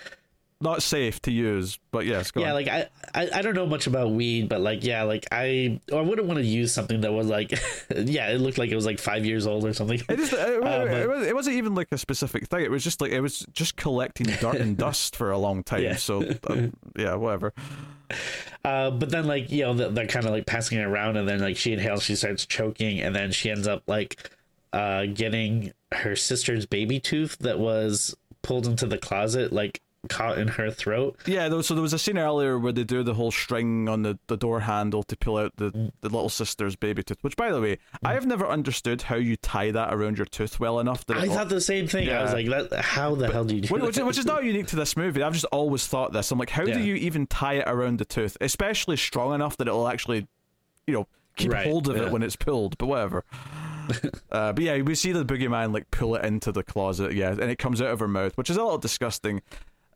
[0.60, 1.78] not safe to use.
[1.90, 2.54] But yes, go yeah, on.
[2.54, 6.00] like I, I I don't know much about weed, but like yeah, like I I
[6.00, 7.52] wouldn't want to use something that was like,
[7.96, 10.00] yeah, it looked like it was like five years old or something.
[10.08, 12.64] It, just, it, Uh, it, was, it wasn't even like a specific thing.
[12.64, 15.82] It was just like it was just collecting dirt and dust for a long time.
[15.82, 15.96] Yeah.
[15.96, 17.52] So uh, yeah, whatever.
[18.64, 21.28] Uh, but then like you know they're, they're kind of like passing it around, and
[21.28, 24.30] then like she inhales, she starts choking, and then she ends up like
[24.72, 30.48] uh, getting her sister's baby tooth that was pulled into the closet, like caught in
[30.48, 31.18] her throat.
[31.26, 33.88] Yeah, there was, so there was a scene earlier where they do the whole string
[33.88, 37.18] on the, the door handle to pull out the, the little sister's baby tooth.
[37.22, 40.58] Which, by the way, I have never understood how you tie that around your tooth
[40.60, 42.08] well enough that I it, thought the same thing.
[42.10, 43.98] I was like, that, how the hell do you do Which, that?
[43.98, 45.22] is- which is not unique to this movie.
[45.22, 46.30] I've just always thought this.
[46.30, 46.74] I'm like, how Yeah.
[46.74, 50.26] do you even tie it around the tooth, especially strong enough that it'll actually,
[50.86, 52.04] you know, keep Right, hold of yeah.
[52.04, 52.78] it when it's pulled?
[52.78, 53.24] But whatever.
[54.32, 57.50] uh, but yeah, we see the boogeyman like pull it into the closet, yeah, and
[57.50, 59.42] it comes out of her mouth, which is a little disgusting.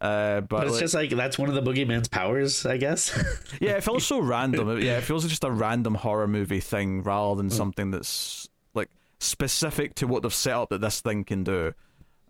[0.01, 3.11] Uh, but But it's like- just like that's one of the boogeyman's powers, I guess.
[3.61, 4.81] yeah, it feels so random.
[4.81, 8.91] Yeah, it feels like just a random horror movie thing rather than something that's like
[9.19, 11.73] specific to what they've set up that this thing can do.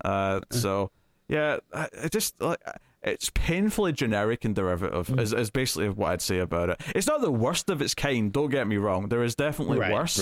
[0.04, 0.56] Uh, Hmm.
[0.56, 0.90] so
[1.28, 1.58] yeah,
[1.92, 2.60] it just like
[3.02, 5.08] it's painfully generic and derivative.
[5.08, 5.18] Hmm.
[5.18, 6.80] Is, is basically what I'd say about it.
[6.94, 8.32] It's not the worst of its kind.
[8.32, 9.08] Don't get me wrong.
[9.10, 10.18] There is definitely right, worse,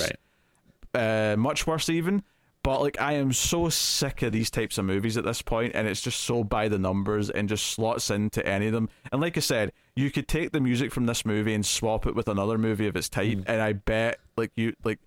[0.94, 1.32] right.
[1.32, 2.22] uh, much worse even.
[2.66, 5.86] But like, I am so sick of these types of movies at this point, and
[5.86, 8.88] it's just so by the numbers and just slots into any of them.
[9.12, 12.16] And like I said, you could take the music from this movie and swap it
[12.16, 13.44] with another movie of its type, mm.
[13.46, 14.98] and I bet like you like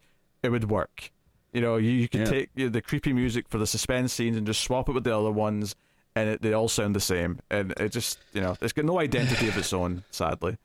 [0.41, 1.12] it would work.
[1.51, 2.26] You know, you, you could Yeah.
[2.28, 5.03] take you know, the creepy music for the suspense scenes and just swap it with
[5.03, 5.76] the other ones,
[6.16, 7.39] and it, they all sound the same.
[7.49, 10.57] And it just you know, it's got no identity of its own, sadly.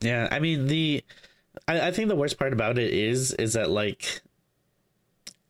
[0.00, 1.04] Yeah, I mean the,
[1.68, 4.20] I, I think the worst part about it is is that like,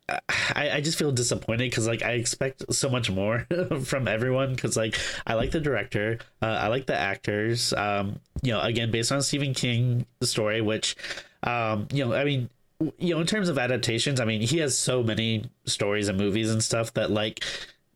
[0.08, 3.46] I I just feel disappointed because like I expect so much more
[3.84, 7.72] from everyone because like I like the director, uh, I like the actors.
[7.72, 10.96] Um, you know, again based on Stephen King story, which,
[11.42, 12.50] um, you know, I mean.
[12.98, 16.50] You know, in terms of adaptations, I mean, he has so many stories and movies
[16.50, 17.42] and stuff that, like,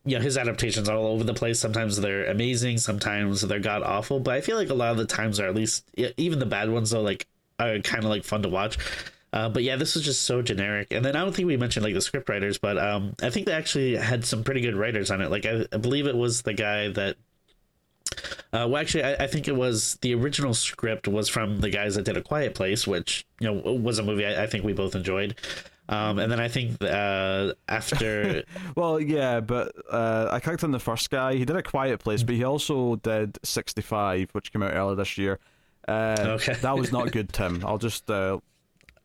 [0.05, 3.83] you know his adaptations are all over the place sometimes they're amazing sometimes they're god
[3.83, 5.83] awful but i feel like a lot of the times are at least
[6.17, 7.27] even the bad ones though like
[7.59, 8.77] are kind of like fun to watch
[9.33, 11.83] uh, but yeah this was just so generic and then i don't think we mentioned
[11.83, 15.11] like the script writers but um i think they actually had some pretty good writers
[15.11, 17.15] on it like i, I believe it was the guy that
[18.51, 21.93] uh, well, actually, I, I think it was the original script was from the guys
[21.95, 24.73] that did A Quiet Place, which you know was a movie I, I think we
[24.73, 25.35] both enjoyed.
[25.87, 28.43] Um, and then I think uh, after
[28.75, 31.35] Well, yeah, but uh, I clicked on the first guy.
[31.35, 35.17] He did a quiet place, but he also did 65, which came out earlier this
[35.17, 35.39] year.
[35.87, 36.53] Uh, Okay.
[36.53, 37.63] that was not good, Tim.
[37.65, 38.39] I'll just uh,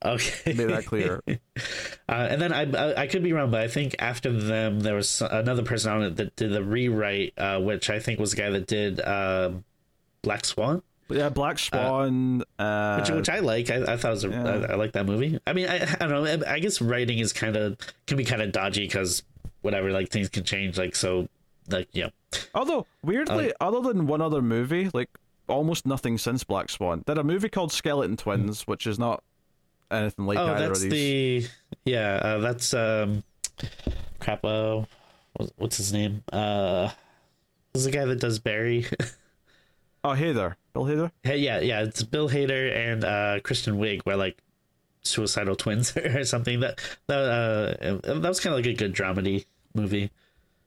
[0.05, 0.55] Okay.
[0.55, 1.23] made that clear.
[2.07, 4.95] Uh, and then I, I I could be wrong, but I think after them there
[4.95, 8.37] was another person on it that did the rewrite, uh, which I think was the
[8.37, 9.53] guy that did uh,
[10.21, 12.43] Black Swan, yeah, Black Swan.
[12.59, 13.71] Uh, which which I like.
[13.71, 14.45] I, I thought it was a, yeah.
[14.45, 15.39] I, I like that movie.
[15.47, 16.43] I mean, I, I don't know.
[16.47, 19.23] I guess writing is kind of can be kind of dodgy because
[19.63, 20.79] whatever, like things can change.
[20.79, 21.29] Like so,
[21.69, 22.09] like yeah.
[22.55, 25.11] although weirdly, other than one other movie, like
[25.47, 27.03] almost nothing since Black Swan.
[27.07, 29.23] Did a movie called Skeleton Twins, which is not
[29.91, 31.47] anything like Oh, that's the
[31.85, 32.15] yeah.
[32.23, 33.23] Uh, that's um,
[34.21, 34.45] crap.
[34.45, 34.85] Uh,
[35.57, 36.23] what's- his name?
[36.33, 36.91] Uh,
[37.73, 38.87] this is the guy that does Barry.
[40.07, 41.11] Oh, hey there, Bill Hader.
[41.23, 44.37] Hey, yeah, yeah, it's Bill Hader and uh, Kristen Wiig were like
[45.01, 46.61] suicidal twins or something.
[46.61, 50.11] That that uh, that was kind of like a good dramedy movie.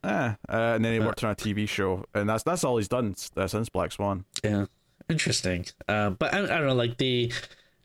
[0.03, 0.09] eh.
[0.09, 3.13] Uh, and then he worked on a TV show, and that's that's all he's done
[3.35, 4.25] uh, since Black Swan.
[4.43, 4.65] Yeah,
[5.07, 5.67] interesting.
[5.87, 7.31] Uh, but I, I don't know, like the,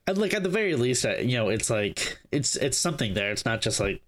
[0.06, 3.30] like at the very least, uh, you know, it's like it's it's something there.
[3.30, 4.02] It's not just like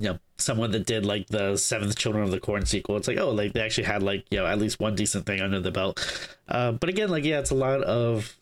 [0.00, 3.18] you know someone that did like the seventh children of the corn sequel it's like
[3.18, 5.70] oh like they actually had like you know at least one decent thing under the
[5.70, 8.36] belt uh, but again like yeah it's a lot of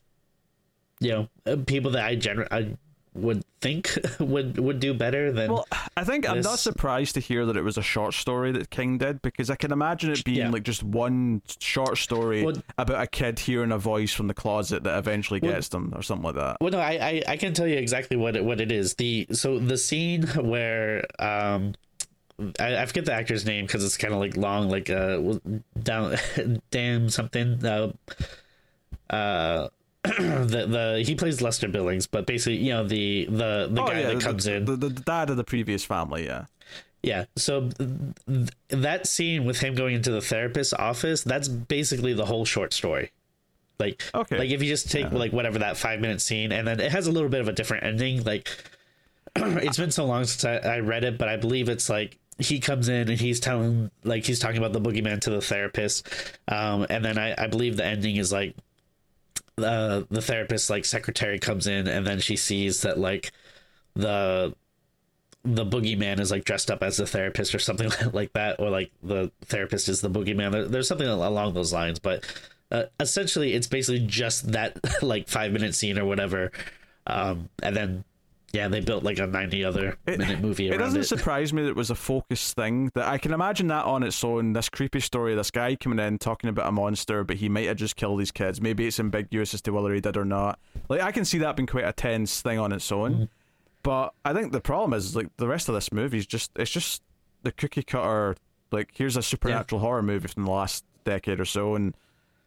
[1.01, 2.69] you know uh, people that i generally i
[3.15, 6.33] would think would would do better than well i think this.
[6.33, 9.51] i'm not surprised to hear that it was a short story that king did because
[9.51, 10.51] i can imagine it being yeah.
[10.51, 14.83] like just one short story well, about a kid hearing a voice from the closet
[14.85, 17.53] that eventually gets well, them or something like that well no I, I i can
[17.53, 21.75] tell you exactly what it what it is the so the scene where um
[22.59, 25.21] I, I forget the actor's name because it's kind of like long, like uh,
[25.83, 26.17] down,
[26.71, 27.65] damn something.
[27.65, 27.93] Uh,
[29.11, 29.69] uh,
[30.03, 34.01] the the he plays Lester Billings, but basically, you know, the the the oh, guy
[34.01, 36.47] yeah, that comes the, in, the, the dad of the previous family, yeah.
[37.03, 42.27] Yeah, so th- that scene with him going into the therapist's office, that's basically the
[42.27, 43.11] whole short story.
[43.79, 44.39] Like, okay.
[44.39, 45.19] like if you just take yeah.
[45.19, 47.53] like whatever that five minute scene, and then it has a little bit of a
[47.53, 48.23] different ending.
[48.25, 48.49] Like,
[49.37, 52.59] it's been so long since I, I read it, but I believe it's like he
[52.59, 56.09] comes in and he's telling like he's talking about the boogeyman to the therapist
[56.49, 58.57] um, and then I, I believe the ending is like
[59.65, 63.33] uh, the therapist like secretary comes in and then she sees that like
[63.95, 64.55] the
[65.43, 68.91] the boogeyman is like dressed up as the therapist or something like that or like
[69.03, 70.53] the therapist is the boogeyman.
[70.53, 72.25] There, there's something along those lines but
[72.71, 76.53] uh, essentially it's basically just that like five minute scene or whatever
[77.07, 78.05] um, and then
[78.53, 81.05] yeah, they built like a 90 other minute it, movie It doesn't it.
[81.05, 82.91] surprise me that it was a focused thing.
[82.95, 86.19] That I can imagine that on its own, this creepy story, this guy coming in
[86.19, 88.61] talking about a monster, but he might have just killed these kids.
[88.61, 90.59] Maybe it's ambiguous as to whether he did or not.
[90.89, 93.13] Like, I can see that being quite a tense thing on its own.
[93.13, 93.25] Mm-hmm.
[93.83, 96.71] But I think the problem is, like, the rest of this movie is just, it's
[96.71, 97.03] just
[97.45, 98.37] the cookie cutter,
[98.73, 99.87] like, here's a supernatural yeah.
[99.87, 101.95] horror movie from the last decade or so, and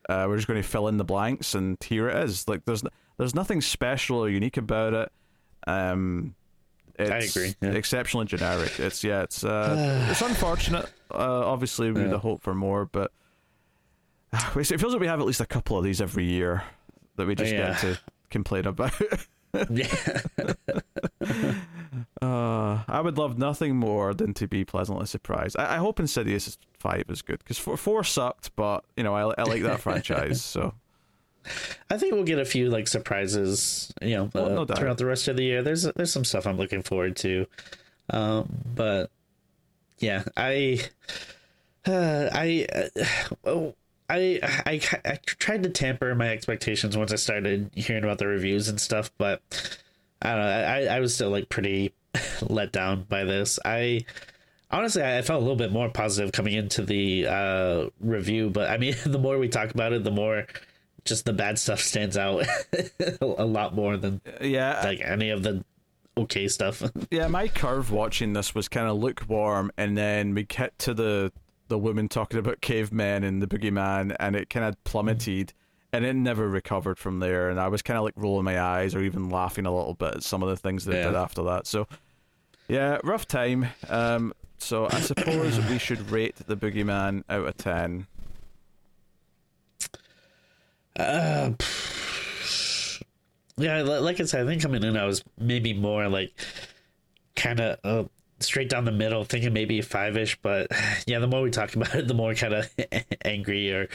[0.09, 2.47] uh, we're just going to fill in the blanks, and here it is.
[2.47, 2.83] Like, there's,
[3.17, 5.11] there's nothing special or unique about it
[5.67, 6.35] um,
[6.99, 7.55] I agree.
[7.61, 7.71] Yeah.
[7.71, 8.79] Exceptionally generic.
[8.79, 9.23] It's yeah.
[9.23, 10.85] It's uh, it's unfortunate.
[11.11, 12.11] Uh, obviously, we yeah.
[12.11, 13.11] would hope for more, but
[14.55, 16.63] it feels like we have at least a couple of these every year
[17.15, 17.69] that we just yeah.
[17.69, 17.99] get to
[18.29, 18.93] complain about.
[19.69, 19.87] yeah.
[22.21, 25.57] uh, I would love nothing more than to be pleasantly surprised.
[25.57, 29.33] I, I hope Insidious Five is good because four, four sucked, but you know I,
[29.37, 30.73] I like that franchise, so
[31.89, 35.05] I think we'll get a few like surprises, you know, well, uh, no throughout the
[35.05, 35.61] rest of the year.
[35.61, 37.45] There's there's some stuff I'm looking forward to,
[38.09, 39.09] um, but
[39.99, 40.81] yeah, I,
[41.87, 43.05] uh, I, uh,
[43.45, 43.75] oh,
[44.09, 48.67] I, I, I tried to tamper my expectations once I started hearing about the reviews
[48.67, 49.41] and stuff, but
[50.21, 50.49] I don't know.
[50.49, 51.93] I, I was still like pretty
[52.41, 53.59] let down by this.
[53.63, 54.05] I
[54.69, 58.77] honestly I felt a little bit more positive coming into the uh, review, but I
[58.77, 60.45] mean, the more we talk about it, the more
[61.05, 62.45] just the bad stuff stands out
[63.21, 65.63] a lot more than yeah like any of the
[66.17, 66.83] okay stuff.
[67.11, 71.31] yeah, my curve watching this was kind of lukewarm, and then we get to the
[71.67, 75.53] the woman talking about cavemen and the boogeyman, and it kind of plummeted.
[75.91, 78.95] And it never recovered from there, and I was kind of like rolling my eyes
[78.95, 81.05] or even laughing a little bit at some of the things they yeah.
[81.05, 81.67] did after that.
[81.67, 81.87] So,
[82.67, 83.67] yeah, rough time.
[83.89, 88.07] Um, so I suppose we should rate the boogeyman out of ten.
[90.95, 91.51] Uh,
[93.57, 96.33] yeah, like I said, I think coming in, I was maybe more like
[97.35, 98.07] kind of uh,
[98.39, 100.39] straight down the middle, thinking maybe five ish.
[100.41, 100.67] But
[101.07, 102.69] yeah, the more we talk about it, the more kind of
[103.25, 103.89] angry or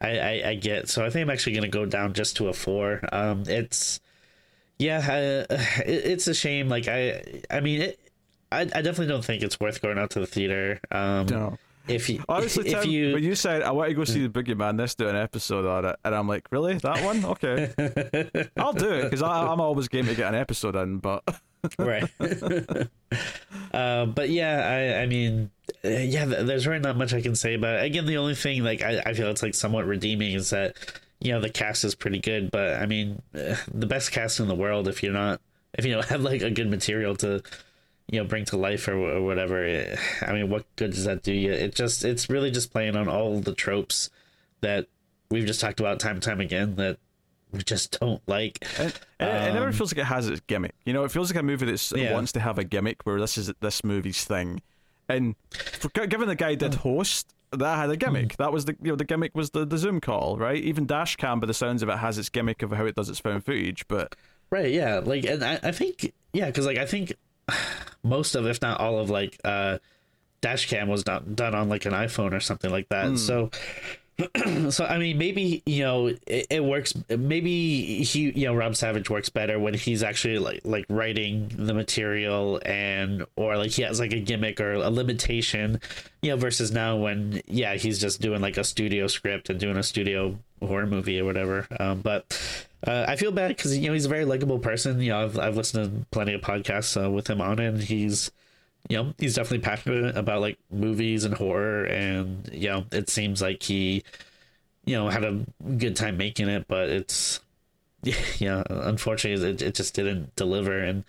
[0.00, 0.88] I, I, I, get.
[0.88, 3.00] So I think I'm actually going to go down just to a four.
[3.12, 4.00] Um, it's
[4.78, 5.46] yeah, it,
[5.86, 6.68] it's a shame.
[6.68, 8.00] Like I, I mean, it,
[8.52, 10.80] I, I definitely don't think it's worth going out to the theater.
[10.90, 14.04] Um, no if you honestly, if Tim, you when you said I want to go
[14.04, 17.24] see the Boogeyman, let's do an episode on it, and I'm like, really, that one?
[17.24, 17.72] Okay,
[18.56, 21.22] I'll do it because I'm always game to get an episode in, but
[21.78, 22.08] right.
[23.74, 25.50] uh, but yeah, I, I mean,
[25.84, 27.84] uh, yeah, there's really not much I can say about it.
[27.84, 30.76] Again, the only thing like I, I feel it's like somewhat redeeming is that
[31.20, 34.48] you know the cast is pretty good, but I mean, uh, the best cast in
[34.48, 35.40] the world if you're not
[35.74, 37.42] if you know have like a good material to
[38.10, 39.64] you know bring to life or, or whatever
[40.22, 43.08] i mean what good does that do you it just it's really just playing on
[43.08, 44.10] all the tropes
[44.60, 44.86] that
[45.30, 46.98] we've just talked about time and time again that
[47.52, 50.40] we just don't like and, and um, it never um, feels like it has its
[50.46, 52.12] gimmick you know it feels like a movie that yeah.
[52.12, 54.60] wants to have a gimmick where this is this movie's thing
[55.08, 58.28] and for, given the guy did host that had a gimmick.
[58.28, 58.36] Mm.
[58.36, 60.62] That was the you know the gimmick was the, the Zoom call, right?
[60.62, 63.20] Even Dashcam, by the sounds of it, has its gimmick of how it does its
[63.20, 63.86] phone footage.
[63.88, 64.16] But
[64.50, 67.14] right, yeah, like and I, I think yeah, because like I think
[68.04, 69.78] most of, if not all of, like uh,
[70.40, 73.08] dash cam was not done on like an iPhone or something like that.
[73.08, 73.16] Hmm.
[73.16, 73.50] So
[74.70, 79.10] so I mean maybe you know it, it works maybe he you know Rob Savage
[79.10, 83.98] works better when he's actually like like writing the material and or like he has
[83.98, 85.80] like a gimmick or a limitation
[86.22, 89.76] you know versus now when yeah he's just doing like a studio script and doing
[89.76, 91.66] a studio horror movie or whatever.
[91.78, 92.40] Um, but
[92.86, 95.00] uh, I feel bad because you know he's a very likable person.
[95.00, 97.82] You know I've, I've listened to plenty of podcasts uh, with him on it and
[97.82, 98.30] he's
[98.88, 103.40] you know he's definitely passionate about like movies and horror and you know it seems
[103.40, 104.02] like he
[104.84, 105.40] you know had a
[105.78, 107.40] good time making it but it's
[108.38, 110.78] yeah unfortunately it, it just didn't deliver.
[110.78, 111.04] And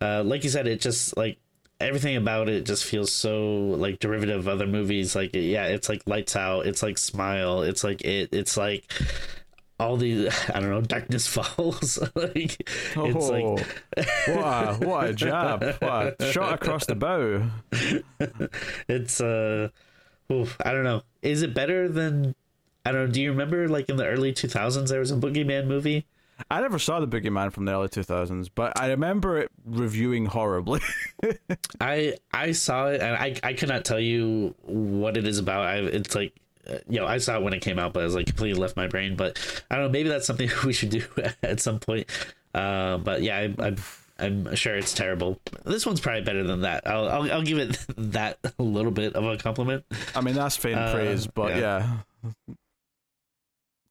[0.00, 1.38] uh like you said it just like
[1.80, 5.14] everything about it just feels so like derivative of other movies.
[5.14, 8.90] Like yeah it's like lights out it's like smile it's like it it's like
[9.80, 13.56] all the I don't know darkness falls like it's like Oh,
[14.34, 15.64] what a what a jab!
[15.80, 17.50] What a shot across the bow.
[18.88, 19.68] it's uh
[20.30, 22.34] oof, i don't know is it better than
[22.84, 25.66] i don't know do you remember like in the early 2000s there was a boogeyman
[25.66, 26.06] movie
[26.50, 30.80] I never saw the Boogeyman from the early 2000s, but I remember it reviewing horribly.
[31.82, 35.76] i i saw it and i i cannot tell you what it is about i
[35.76, 36.32] it's like
[36.88, 38.76] you know i saw it when it came out but it was like completely left
[38.76, 39.38] my brain but
[39.70, 41.02] i don't know maybe that's something we should do
[41.42, 42.06] at some point
[42.54, 43.76] uh but yeah i, I
[44.22, 45.40] I'm sure it's terrible.
[45.64, 46.86] This one's probably better than that.
[46.86, 49.84] I'll I'll, I'll give it that a little bit of a compliment.
[50.14, 52.00] I mean, that's faint Uh, praise, but yeah.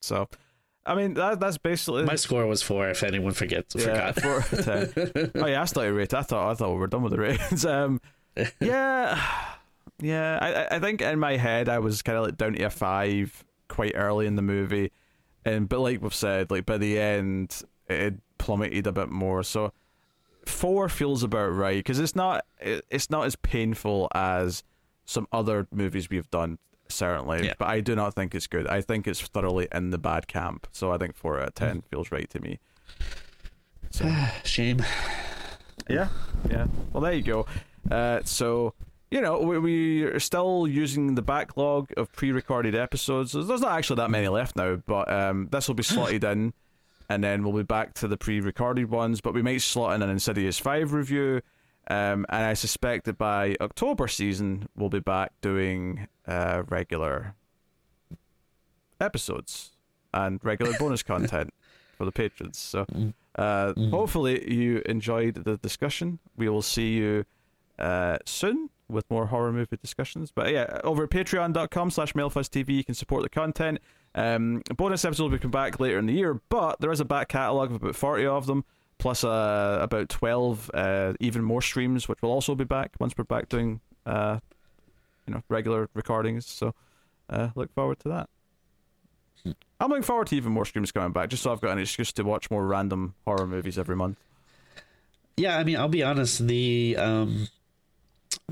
[0.01, 0.27] So,
[0.85, 2.89] I mean, that that's basically My score was four.
[2.89, 4.21] If anyone forgets, yeah, forgot.
[4.45, 5.31] four ten.
[5.35, 6.13] Oh yeah, I still rate.
[6.13, 7.65] I thought I thought we were done with the ratings.
[7.65, 7.99] Um,
[8.59, 9.19] yeah,
[9.99, 10.37] yeah.
[10.41, 13.43] I I- think in my head I was kind of like down to a five
[13.67, 14.91] quite early in the movie,
[15.45, 19.43] and but like we've said, like by the end it plummeted a bit more.
[19.43, 19.73] So
[20.45, 24.63] four feels about right because it's not it- it's not as painful as
[25.05, 26.57] some other movies we've done
[26.87, 27.53] certainly Yeah.
[27.59, 30.65] but i do not think it's good i think it's thoroughly in the bad camp
[30.71, 31.53] so i think four out of.
[31.53, 32.57] 10 feels right to me
[33.91, 34.11] So.
[34.43, 34.83] Shame.
[35.87, 36.07] yeah
[36.49, 37.45] yeah well there you go
[37.91, 38.73] uh so
[39.11, 43.33] you know we, we are still using the backlog of pre-recorded episodes.
[43.33, 46.53] There's not actually that many left now but um this will be slotted in
[47.09, 50.09] and then we'll be back to the pre-recorded ones but we might slot in an
[50.09, 51.41] insidious 5 review
[51.89, 57.33] um, and i suspect that by october season we'll be back doing uh, regular
[59.01, 59.71] episodes
[60.13, 61.53] and regular bonus content
[61.97, 62.57] for the patrons.
[62.57, 62.85] So
[63.35, 66.19] uh, hopefully you enjoyed the discussion.
[66.37, 67.25] We will see you
[67.77, 70.31] uh, soon with more horror movie discussions.
[70.31, 73.79] But yeah, over at patreon.com slash mildfuzztv, you can support the content.
[74.15, 77.29] Um, bonus episodes will come back later in the year, but there is a back
[77.29, 78.65] catalogue of about 40 of them,
[78.97, 83.23] plus uh, about 12 uh, even more streams, which will also be back once we're
[83.23, 84.39] back doing uh,
[85.27, 86.45] you know regular recordings.
[86.47, 86.73] So
[87.29, 88.29] uh, look forward to that.
[89.79, 92.11] I'm looking forward to even more streams coming back, just so I've got an excuse
[92.13, 94.17] to watch more random horror movies every month.
[95.37, 96.45] Yeah, I mean, I'll be honest.
[96.45, 97.47] The um,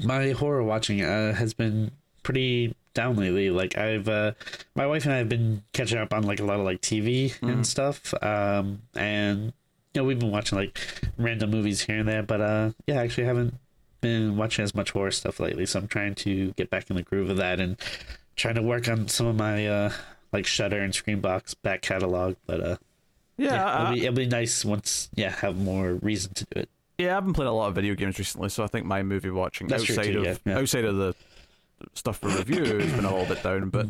[0.04, 1.92] my horror watching uh, has been
[2.24, 3.50] pretty down lately.
[3.50, 4.32] Like I've, uh,
[4.76, 7.34] my wife and I have been catching up on like a lot of like TV
[7.42, 8.14] and stuff.
[8.24, 9.54] Um, and
[9.94, 10.80] you know we've been watching like
[11.18, 13.54] random movies here and there, but uh, yeah, I actually haven't
[14.02, 15.66] been watching as much horror stuff lately.
[15.66, 17.78] So I'm trying to get back in the groove of that and
[18.36, 19.92] trying to work on some of my uh
[20.34, 22.36] like Shudder and Screambox back catalog.
[22.46, 22.78] But uh,
[23.38, 26.70] Yeah, yeah, it'll, be, it'll be nice once yeah have more reason to do it.
[26.98, 29.30] Yeah, I've been playing a lot of video games recently, so I think my movie
[29.30, 30.58] watching That's outside too, of yeah, yeah.
[30.58, 31.16] outside of the
[31.94, 33.70] stuff for review has been a little bit down.
[33.70, 33.88] But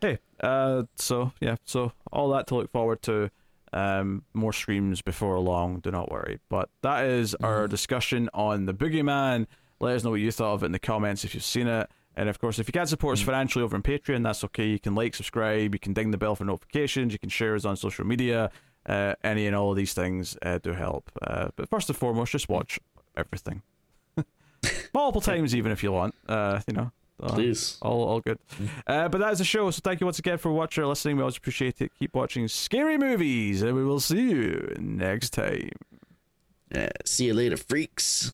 [0.00, 3.30] hey, uh, so yeah, so all that to look forward to.
[3.74, 5.80] Um, more streams before long.
[5.80, 6.40] Do not worry.
[6.50, 9.46] But that is our discussion on the Boogeyman.
[9.80, 11.88] Let us know what you thought of it in the comments if you've seen it.
[12.14, 14.66] And of course, if you can't support us financially over on Patreon, that's okay.
[14.66, 17.64] You can like, subscribe, you can ding the bell for notifications, you can share us
[17.64, 18.50] on social media.
[18.86, 21.10] Uh, any and all of these things uh, do help.
[21.22, 22.80] Uh, but first and foremost, just watch
[23.16, 23.62] everything.
[24.94, 26.14] Multiple times, even if you want.
[26.28, 26.90] Uh, you know,
[27.22, 27.78] uh, Please.
[27.80, 28.38] all all good.
[28.86, 29.70] Uh, but that is the show.
[29.70, 31.16] So thank you once again for watching or listening.
[31.16, 31.92] We always appreciate it.
[31.98, 35.70] Keep watching scary movies, and we will see you next time.
[37.04, 38.32] See you later, freaks.